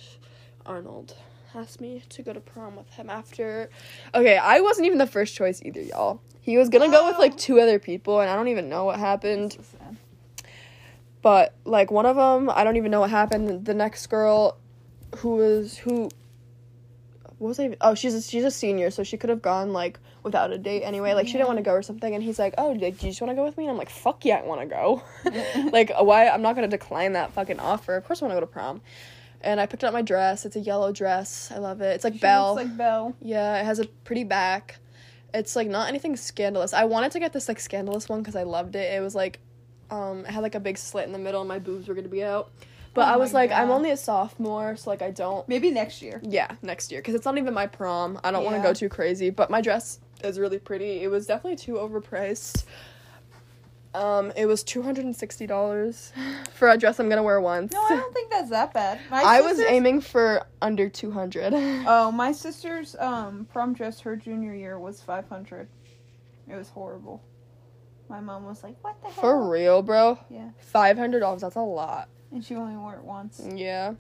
[0.66, 1.16] Arnold,
[1.56, 3.70] asked me to go to prom with him after.
[4.14, 6.22] Okay, I wasn't even the first choice either, y'all.
[6.42, 9.00] He was gonna go with like two other people, and I don't even know what
[9.00, 9.54] happened.
[9.54, 10.46] So.
[11.24, 13.66] But like one of them, I don't even know what happened.
[13.66, 14.58] The next girl,
[15.18, 16.10] who was who.
[17.40, 17.66] What was I?
[17.66, 17.78] Even?
[17.82, 20.84] Oh, she's a, she's a senior, so she could have gone like without a date
[20.84, 21.14] anyway.
[21.14, 23.22] Like she didn't want to go or something, and he's like, "Oh, do you just
[23.22, 25.02] want to go with me?" And I'm like, "Fuck yeah, I want to go."
[25.72, 26.28] like, why?
[26.28, 27.96] I'm not gonna decline that fucking offer.
[27.96, 28.82] Of course, I want to go to prom.
[29.42, 30.46] And I picked up my dress.
[30.46, 31.50] It's a yellow dress.
[31.50, 31.96] I love it.
[31.96, 32.56] It's like She Belle.
[32.56, 33.16] looks like Belle.
[33.22, 34.80] Yeah, it has a pretty back.
[35.34, 36.74] It's like not anything scandalous.
[36.74, 38.94] I wanted to get this like scandalous one because I loved it.
[38.94, 39.40] It was like,
[39.90, 42.10] um, it had like a big slit in the middle, and my boobs were gonna
[42.10, 42.52] be out.
[43.00, 45.48] But Oh I was like, I'm only a sophomore, so like I don't.
[45.48, 46.20] Maybe next year.
[46.24, 48.20] Yeah, next year because it's not even my prom.
[48.24, 49.30] I don't want to go too crazy.
[49.30, 51.02] But my dress is really pretty.
[51.02, 52.66] It was definitely too overpriced.
[53.94, 56.14] Um, it was two hundred and sixty dollars
[56.54, 57.74] for a dress I'm gonna wear once.
[57.74, 59.00] No, I don't think that's that bad.
[59.10, 61.54] My I was aiming for under two hundred.
[61.88, 65.70] Oh, my sister's um prom dress her junior year was five hundred.
[66.48, 67.24] It was horrible.
[68.10, 70.20] My mom was like, "What the hell?" For real, bro.
[70.30, 70.50] Yeah.
[70.60, 71.42] Five hundred dollars.
[71.42, 72.10] That's a lot.
[72.32, 73.42] And she only wore it once.
[73.56, 73.94] Yeah.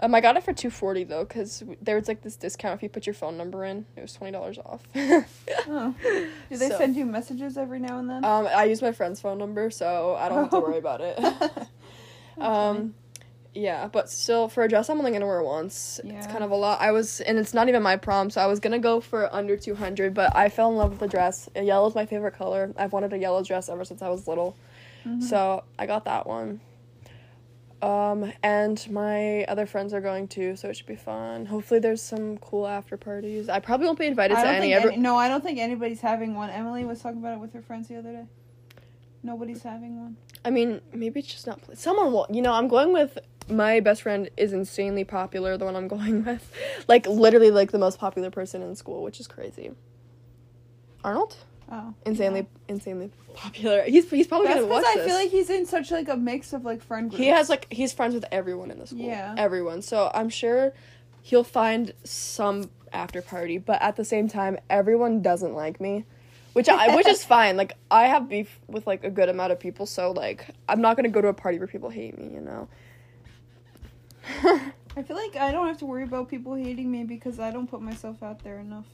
[0.00, 2.82] Um, I got it for two forty though, cause there was like this discount if
[2.82, 3.86] you put your phone number in.
[3.96, 4.82] It was twenty dollars off.
[5.68, 5.94] Oh.
[6.02, 8.24] Do they So- send you messages every now and then?
[8.24, 11.18] Um, I use my friend's phone number, so I don't have to worry about it.
[12.38, 12.94] um,
[13.54, 16.00] yeah, but still, for a dress, I'm only gonna wear once.
[16.02, 16.80] It's kind of a lot.
[16.80, 19.56] I was, and it's not even my prom, so I was gonna go for under
[19.56, 21.48] two hundred, but I fell in love with the dress.
[21.54, 22.72] Yellow is my favorite color.
[22.76, 24.56] I've wanted a yellow dress ever since I was little,
[25.06, 25.22] Mhm.
[25.22, 26.60] so I got that one.
[27.82, 31.46] Um, and my other friends are going too, so it should be fun.
[31.46, 33.48] Hopefully, there's some cool after parties.
[33.48, 34.72] I probably won't be invited to any.
[34.72, 36.48] any, no, I don't think anybody's having one.
[36.48, 38.24] Emily was talking about it with her friends the other day.
[39.24, 40.16] Nobody's having one.
[40.44, 41.60] I mean, maybe it's just not.
[41.62, 42.26] Pla- Someone will.
[42.30, 43.18] You know, I'm going with
[43.48, 45.56] my best friend is insanely popular.
[45.56, 46.52] The one I'm going with,
[46.86, 49.72] like literally like the most popular person in school, which is crazy.
[51.02, 51.36] Arnold,
[51.74, 53.84] Oh, insanely, insanely popular.
[53.84, 55.06] He's he's probably That's gonna watch I this.
[55.06, 57.18] feel like he's in such like a mix of like friend groups.
[57.18, 59.00] he has like he's friends with everyone in the school.
[59.00, 59.34] Yeah.
[59.38, 59.80] everyone.
[59.80, 60.74] So I'm sure
[61.22, 66.04] he'll find some after party, but at the same time, everyone doesn't like me.
[66.52, 67.56] Which I, which is fine.
[67.56, 70.96] Like I have beef with like a good amount of people, so like I'm not
[70.96, 72.28] gonna go to a party where people hate me.
[72.34, 72.68] You know.
[74.94, 77.66] I feel like I don't have to worry about people hating me because I don't
[77.66, 78.84] put myself out there enough.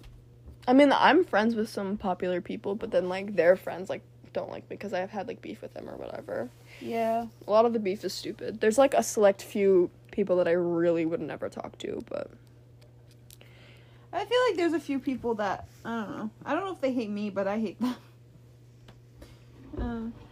[0.69, 4.03] I mean, I'm friends with some popular people, but then like their friends like
[4.35, 6.51] don't like me because I've had like beef with them or whatever.
[6.83, 7.25] Yeah.
[7.47, 8.61] A lot of the beef is stupid.
[8.61, 12.31] There's like a select few people that I really would never talk to, but
[14.13, 16.31] I feel like there's a few people that I don't know.
[16.45, 17.97] I don't know if they hate me, but I hate them.
[19.81, 20.01] Uh,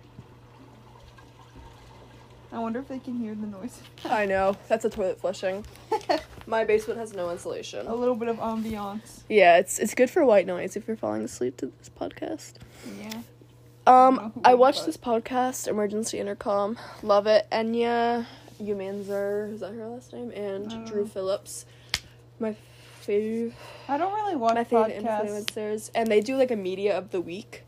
[2.57, 3.83] I wonder if they can hear the noise.
[4.07, 5.63] I know that's a toilet flushing.
[6.47, 7.87] My basement has no insulation.
[7.87, 9.21] a little bit of ambiance.
[9.29, 12.55] Yeah, it's it's good for white noise if you're falling asleep to this podcast.
[12.99, 13.21] Yeah.
[13.87, 16.79] Um, I would, watched this podcast, Emergency Intercom.
[17.03, 17.47] Love it.
[17.53, 18.25] Enya
[18.59, 20.31] Umanzor, is that her last name?
[20.31, 21.07] And I don't Drew.
[21.07, 21.67] Phillips.
[22.39, 22.57] My
[23.01, 23.53] favorite
[23.87, 25.29] I don't really watch my favorite podcasts.
[25.55, 27.65] influencers, and they do like a media of the week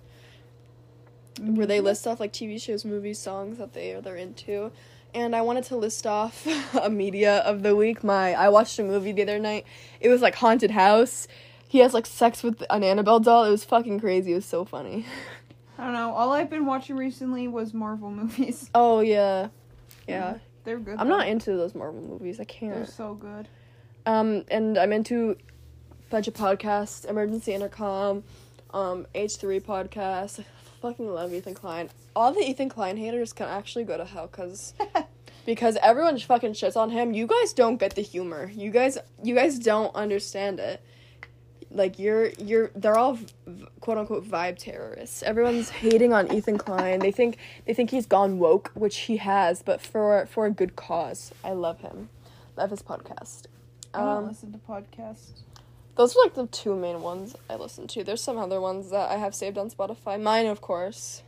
[1.40, 4.72] where they list off like TV shows, movies, songs that they they're into.
[5.14, 6.46] And I wanted to list off
[6.82, 8.04] a media of the week.
[8.04, 9.64] My I watched a movie the other night.
[10.00, 11.26] It was like haunted house.
[11.66, 13.44] He has like sex with an Annabelle doll.
[13.44, 14.32] It was fucking crazy.
[14.32, 15.06] It was so funny.
[15.78, 16.12] I don't know.
[16.12, 18.68] All I've been watching recently was Marvel movies.
[18.74, 19.48] Oh yeah,
[20.08, 20.38] yeah.
[20.64, 20.96] They're good.
[20.98, 21.18] I'm though.
[21.18, 22.40] not into those Marvel movies.
[22.40, 22.74] I can't.
[22.74, 23.48] They're so good.
[24.04, 28.24] Um, and I'm into a bunch of podcasts, Emergency Intercom,
[28.74, 30.44] um, H3 podcast.
[30.80, 31.90] Fucking love Ethan Klein.
[32.14, 34.74] All the Ethan Klein haters can actually go to hell because
[35.46, 37.14] because everyone fucking shits on him.
[37.14, 38.50] You guys don't get the humor.
[38.54, 40.80] You guys you guys don't understand it.
[41.70, 43.14] Like you're you're they're all
[43.46, 45.22] v- quote unquote vibe terrorists.
[45.22, 47.00] Everyone's hating on Ethan Klein.
[47.00, 47.36] They think
[47.66, 51.32] they think he's gone woke, which he has, but for for a good cause.
[51.44, 52.08] I love him.
[52.56, 53.44] Love his podcast.
[53.92, 55.42] I don't Um, listen to podcasts.
[55.98, 58.02] Those are like the two main ones I listen to.
[58.04, 60.18] There's some other ones that I have saved on Spotify.
[60.18, 61.22] Mine, of course.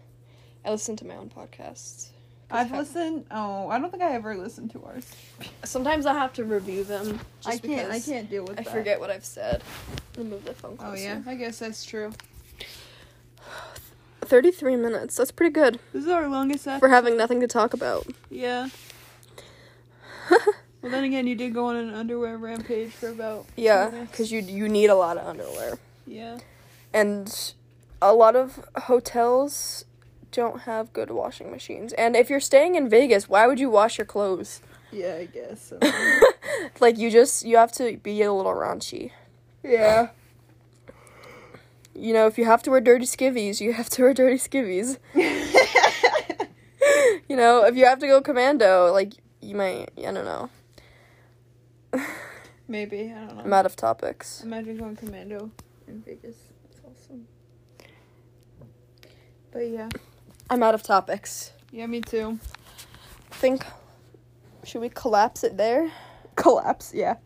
[0.64, 2.09] I listen to my own podcasts.
[2.50, 3.26] I've I- listened.
[3.30, 5.06] Oh, I don't think I ever listened to ours.
[5.64, 7.20] Sometimes I have to review them.
[7.42, 7.92] Just I can't.
[7.92, 8.72] I can't deal with I that.
[8.72, 9.62] forget what I've said.
[10.16, 12.12] Me move the phone Oh yeah, I guess that's true.
[14.22, 15.16] 33 minutes.
[15.16, 16.88] That's pretty good This is our longest for episode.
[16.90, 18.06] having nothing to talk about.
[18.30, 18.68] Yeah.
[20.83, 23.47] Well, then again, you did go on an underwear rampage for about.
[23.57, 26.38] Yeah, because you you need a lot of underwear, Yeah.
[26.95, 27.53] and
[28.01, 29.85] a lot of hotels
[30.33, 31.93] don't have good washing machines.
[31.95, 34.61] And if you're staying in Vegas, why would you wash your clothes?
[34.93, 35.73] Yeah, I guess.
[36.81, 39.11] like you just you have to be a little raunchy.
[39.62, 40.09] yeah.
[41.95, 44.97] You know, if you have to wear dirty skivvies, you have to wear dirty skivvies.
[47.29, 50.51] You know, if you have to go commando, like you might I don't know.
[52.68, 53.42] Maybe I don't know.
[53.44, 54.42] I'm out of topics.
[54.42, 55.50] Imagine going commando
[55.88, 56.37] in Vegas.
[56.64, 57.26] That's awesome.
[59.50, 59.88] But yeah.
[60.48, 61.52] I'm out of topics.
[61.73, 62.38] Yeah, me too.
[63.31, 63.65] Think
[64.65, 65.90] should we collapse it there?
[66.37, 66.92] Collapse.
[66.94, 67.17] Yeah.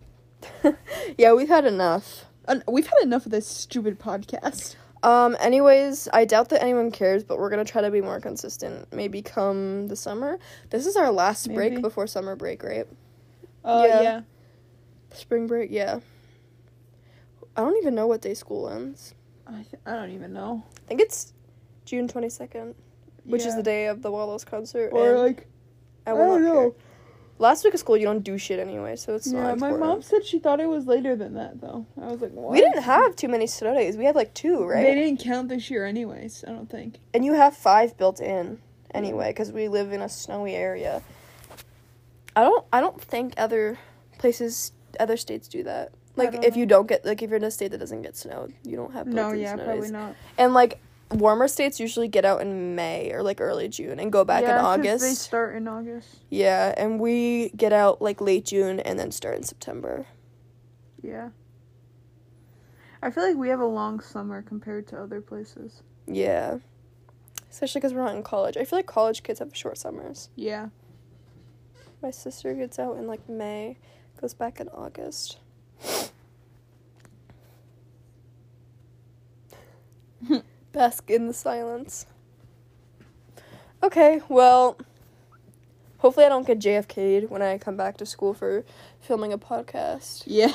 [1.19, 2.25] yeah, we've had enough.
[2.47, 4.77] Uh, we've had enough of this stupid podcast.
[5.03, 8.91] Um, anyways, I doubt that anyone cares, but we're gonna try to be more consistent.
[8.93, 10.39] Maybe come the summer.
[10.71, 11.57] This is our last Maybe.
[11.57, 12.87] break before summer break, right?
[13.65, 14.01] Uh, Yeah.
[14.03, 14.21] yeah.
[15.15, 16.01] Spring break, yeah.
[17.57, 19.15] I don't even know what day school ends.
[19.47, 20.63] I, th- I don't even know.
[20.85, 21.33] I think it's
[21.85, 22.75] June 22nd.
[23.25, 24.91] which is the day of the Wallows concert.
[24.93, 25.47] Or and like
[26.07, 26.71] I I don't know.
[26.71, 26.81] care.
[27.39, 30.03] Last week of school, you don't do shit anyway, so it's yeah, not my mom
[30.03, 31.85] said she thought it was later than that though.
[32.01, 32.53] I was like, what?
[32.53, 33.97] We didn't have too many snow days.
[33.97, 34.83] We had like two, right?
[34.83, 36.45] They didn't count this year, anyways.
[36.47, 36.99] I don't think.
[37.13, 38.61] And you have five built in
[38.93, 41.03] anyway, because we live in a snowy area.
[42.37, 42.65] I don't.
[42.73, 43.79] I don't think other
[44.19, 45.93] places, other states do that.
[46.17, 46.61] Like, if know.
[46.61, 48.93] you don't get, like, if you're in a state that doesn't get snow, you don't
[48.93, 49.07] have.
[49.07, 49.91] No, yeah, snow probably days.
[49.91, 50.17] not.
[50.39, 50.81] And like
[51.11, 54.59] warmer states usually get out in May or like early June and go back yeah,
[54.59, 55.05] in August.
[55.05, 56.09] They start in August.
[56.31, 60.07] Yeah, and we get out like late June and then start in September.
[61.03, 61.31] Yeah.
[63.03, 65.83] I feel like we have a long summer compared to other places.
[66.07, 66.59] Yeah.
[67.51, 68.57] Especially because we're not in college.
[68.57, 70.31] I feel like college kids have short summers.
[70.35, 70.69] Yeah.
[72.03, 73.77] My sister gets out in like May,
[74.25, 75.37] goes back in August.
[80.73, 82.07] Bask in the silence.
[83.83, 84.79] Okay, well,
[85.99, 88.65] hopefully I don't get JFK'd when I come back to school for
[88.99, 90.23] filming a podcast.
[90.25, 90.51] Yeah.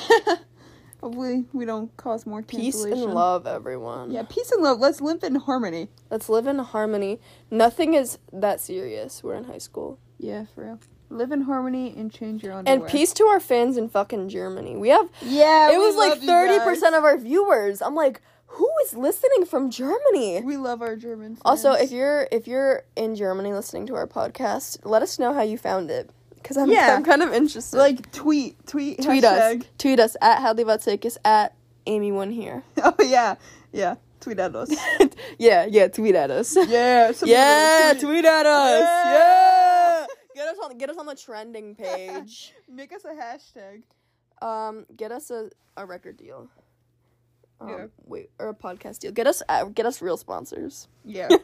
[1.00, 4.10] Hopefully we don't cause more Peace and love, everyone.
[4.10, 4.80] Yeah, peace and love.
[4.80, 5.88] Let's live in harmony.
[6.10, 7.20] Let's live in harmony.
[7.52, 9.22] Nothing is that serious.
[9.22, 9.98] We're in high school.
[10.18, 10.80] Yeah, for real.
[11.10, 12.80] Live in harmony and change your underwear.
[12.80, 14.76] And peace to our fans in fucking Germany.
[14.76, 17.82] We have Yeah, it was like 30% of our viewers.
[17.82, 20.40] I'm like, who is listening from Germany?
[20.44, 21.34] We love our German.
[21.34, 21.42] Fans.
[21.44, 25.42] Also, if you're if you're in Germany listening to our podcast, let us know how
[25.42, 26.10] you found it
[26.44, 26.94] cuz I'm Yeah.
[26.96, 27.76] I'm kind of interested.
[27.76, 29.60] like tweet, tweet, tweet hashtag.
[29.62, 29.66] us.
[29.78, 31.54] Tweet us at Hadley Votzakis at
[31.86, 32.62] Amy one here.
[32.82, 33.34] Oh yeah,
[33.72, 33.96] yeah.
[34.20, 34.70] Tweet at us.
[35.38, 36.54] yeah, yeah, tweet at us.
[36.68, 38.02] yeah, yeah, tweet.
[38.02, 38.80] tweet at us.
[38.80, 39.12] Yeah.
[39.14, 39.49] Yeah.
[40.70, 42.52] Get us on get us on the trending page.
[42.68, 43.82] Make us a hashtag.
[44.46, 46.48] um get us a, a record deal.
[47.60, 47.86] Um, Yeah.
[48.06, 49.12] wait, or a podcast deal.
[49.12, 50.88] Get us uh, get us real sponsors.
[51.04, 51.28] Yeah.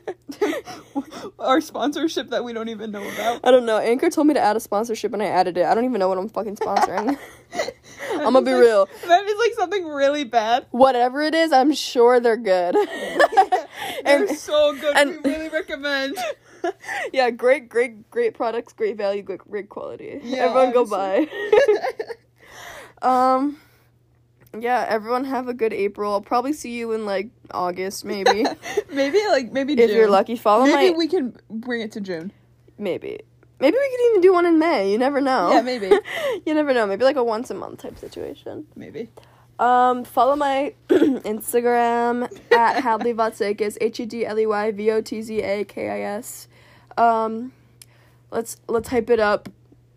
[1.38, 3.40] our sponsorship that we don't even know about.
[3.44, 3.78] I don't know.
[3.78, 5.66] Anchor told me to add a sponsorship and I added it.
[5.66, 7.18] I don't even know what I'm fucking sponsoring.
[8.12, 8.88] I'm gonna be Like, real.
[9.06, 10.66] That is like something really bad.
[10.70, 12.74] Whatever it is, I'm sure they're good.
[12.74, 13.66] They're
[14.04, 14.96] and so good.
[14.96, 16.16] and- we really recommend.
[17.12, 20.20] yeah, great, great, great products, great value, great, great quality.
[20.22, 21.28] Yeah, everyone go buy.
[23.02, 23.58] um,
[24.58, 26.12] yeah, everyone have a good April.
[26.12, 28.44] I'll probably see you in like August, maybe
[28.92, 30.36] maybe like maybe if you're lucky.
[30.36, 30.72] Follow me.
[30.72, 32.32] Maybe my we can bring it to June.
[32.78, 33.20] maybe.
[33.58, 34.92] Maybe we could even do one in May.
[34.92, 35.50] You never know.
[35.50, 35.90] Yeah, maybe.
[36.44, 36.86] you never know.
[36.86, 38.66] Maybe like a once a month type situation.
[38.76, 39.08] Maybe.
[39.58, 45.00] Um, follow my Instagram at Hadley Votzakis, H E D L E Y V O
[45.00, 46.48] T Z A K I S.
[46.96, 47.52] Um,
[48.30, 49.48] let's let's hype it up.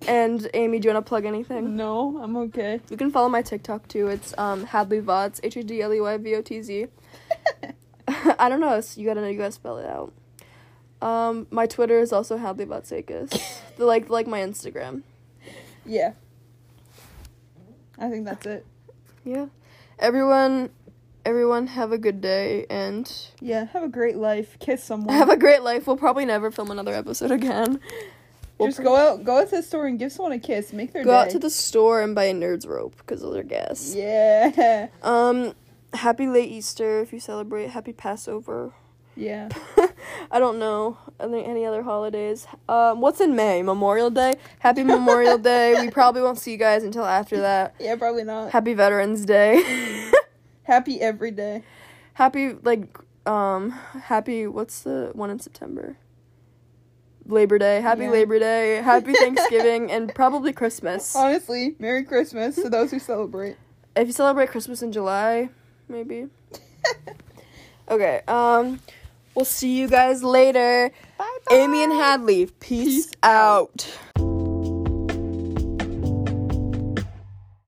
[0.08, 1.76] And Amy, do you want to plug anything?
[1.76, 2.80] No, I'm okay.
[2.90, 4.08] You can follow my TikTok too.
[4.08, 6.88] It's um Hadley Vots, H E D L E Y V O T Z.
[8.08, 8.82] I don't know.
[8.96, 10.14] You gotta you gotta spell it out.
[11.02, 13.42] Um, my Twitter is also Hadley Votzakis.
[13.78, 15.04] the like like my Instagram.
[15.86, 16.14] Yeah.
[17.98, 18.66] I think that's it.
[19.26, 19.48] Yeah.
[19.98, 20.70] Everyone,
[21.30, 24.58] everyone have a good day and Yeah, have a great life.
[24.60, 25.14] Kiss someone.
[25.16, 25.86] have a great life.
[25.86, 27.80] We'll probably never film another episode again.
[28.58, 30.74] We'll Just go out, go out to the store and give someone a kiss.
[30.74, 31.18] Make their go day.
[31.18, 33.94] out to the store and buy a Nerds rope because those are gas.
[33.96, 34.88] Yeah.
[35.04, 35.54] Um,
[35.94, 37.70] happy late Easter if you celebrate.
[37.70, 38.74] Happy Passover.
[39.16, 39.50] Yeah.
[40.32, 42.48] I don't know any any other holidays.
[42.68, 43.62] Um, what's in May?
[43.62, 44.34] Memorial Day.
[44.60, 45.80] Happy Memorial Day.
[45.80, 47.76] We probably won't see you guys until after that.
[47.80, 48.52] Yeah, probably not.
[48.52, 50.12] Happy Veterans Day.
[50.70, 51.64] Happy every day.
[52.14, 52.86] happy like
[53.26, 55.98] um happy what's the one in September?
[57.26, 57.82] Labor Day.
[57.82, 58.12] Happy Yeah.
[58.12, 58.76] Labor Day.
[58.78, 61.16] Happy Thanksgiving and probably Christmas.
[61.16, 63.58] Honestly, Merry Christmas to those who celebrate.
[63.96, 65.50] If you celebrate Christmas in July,
[65.88, 66.28] maybe.
[67.90, 68.22] Okay.
[68.28, 68.80] Um
[69.34, 70.92] we'll see you guys later.
[71.18, 71.56] Bye bye.
[71.56, 73.90] Amy and Hadley, peace, Peace out.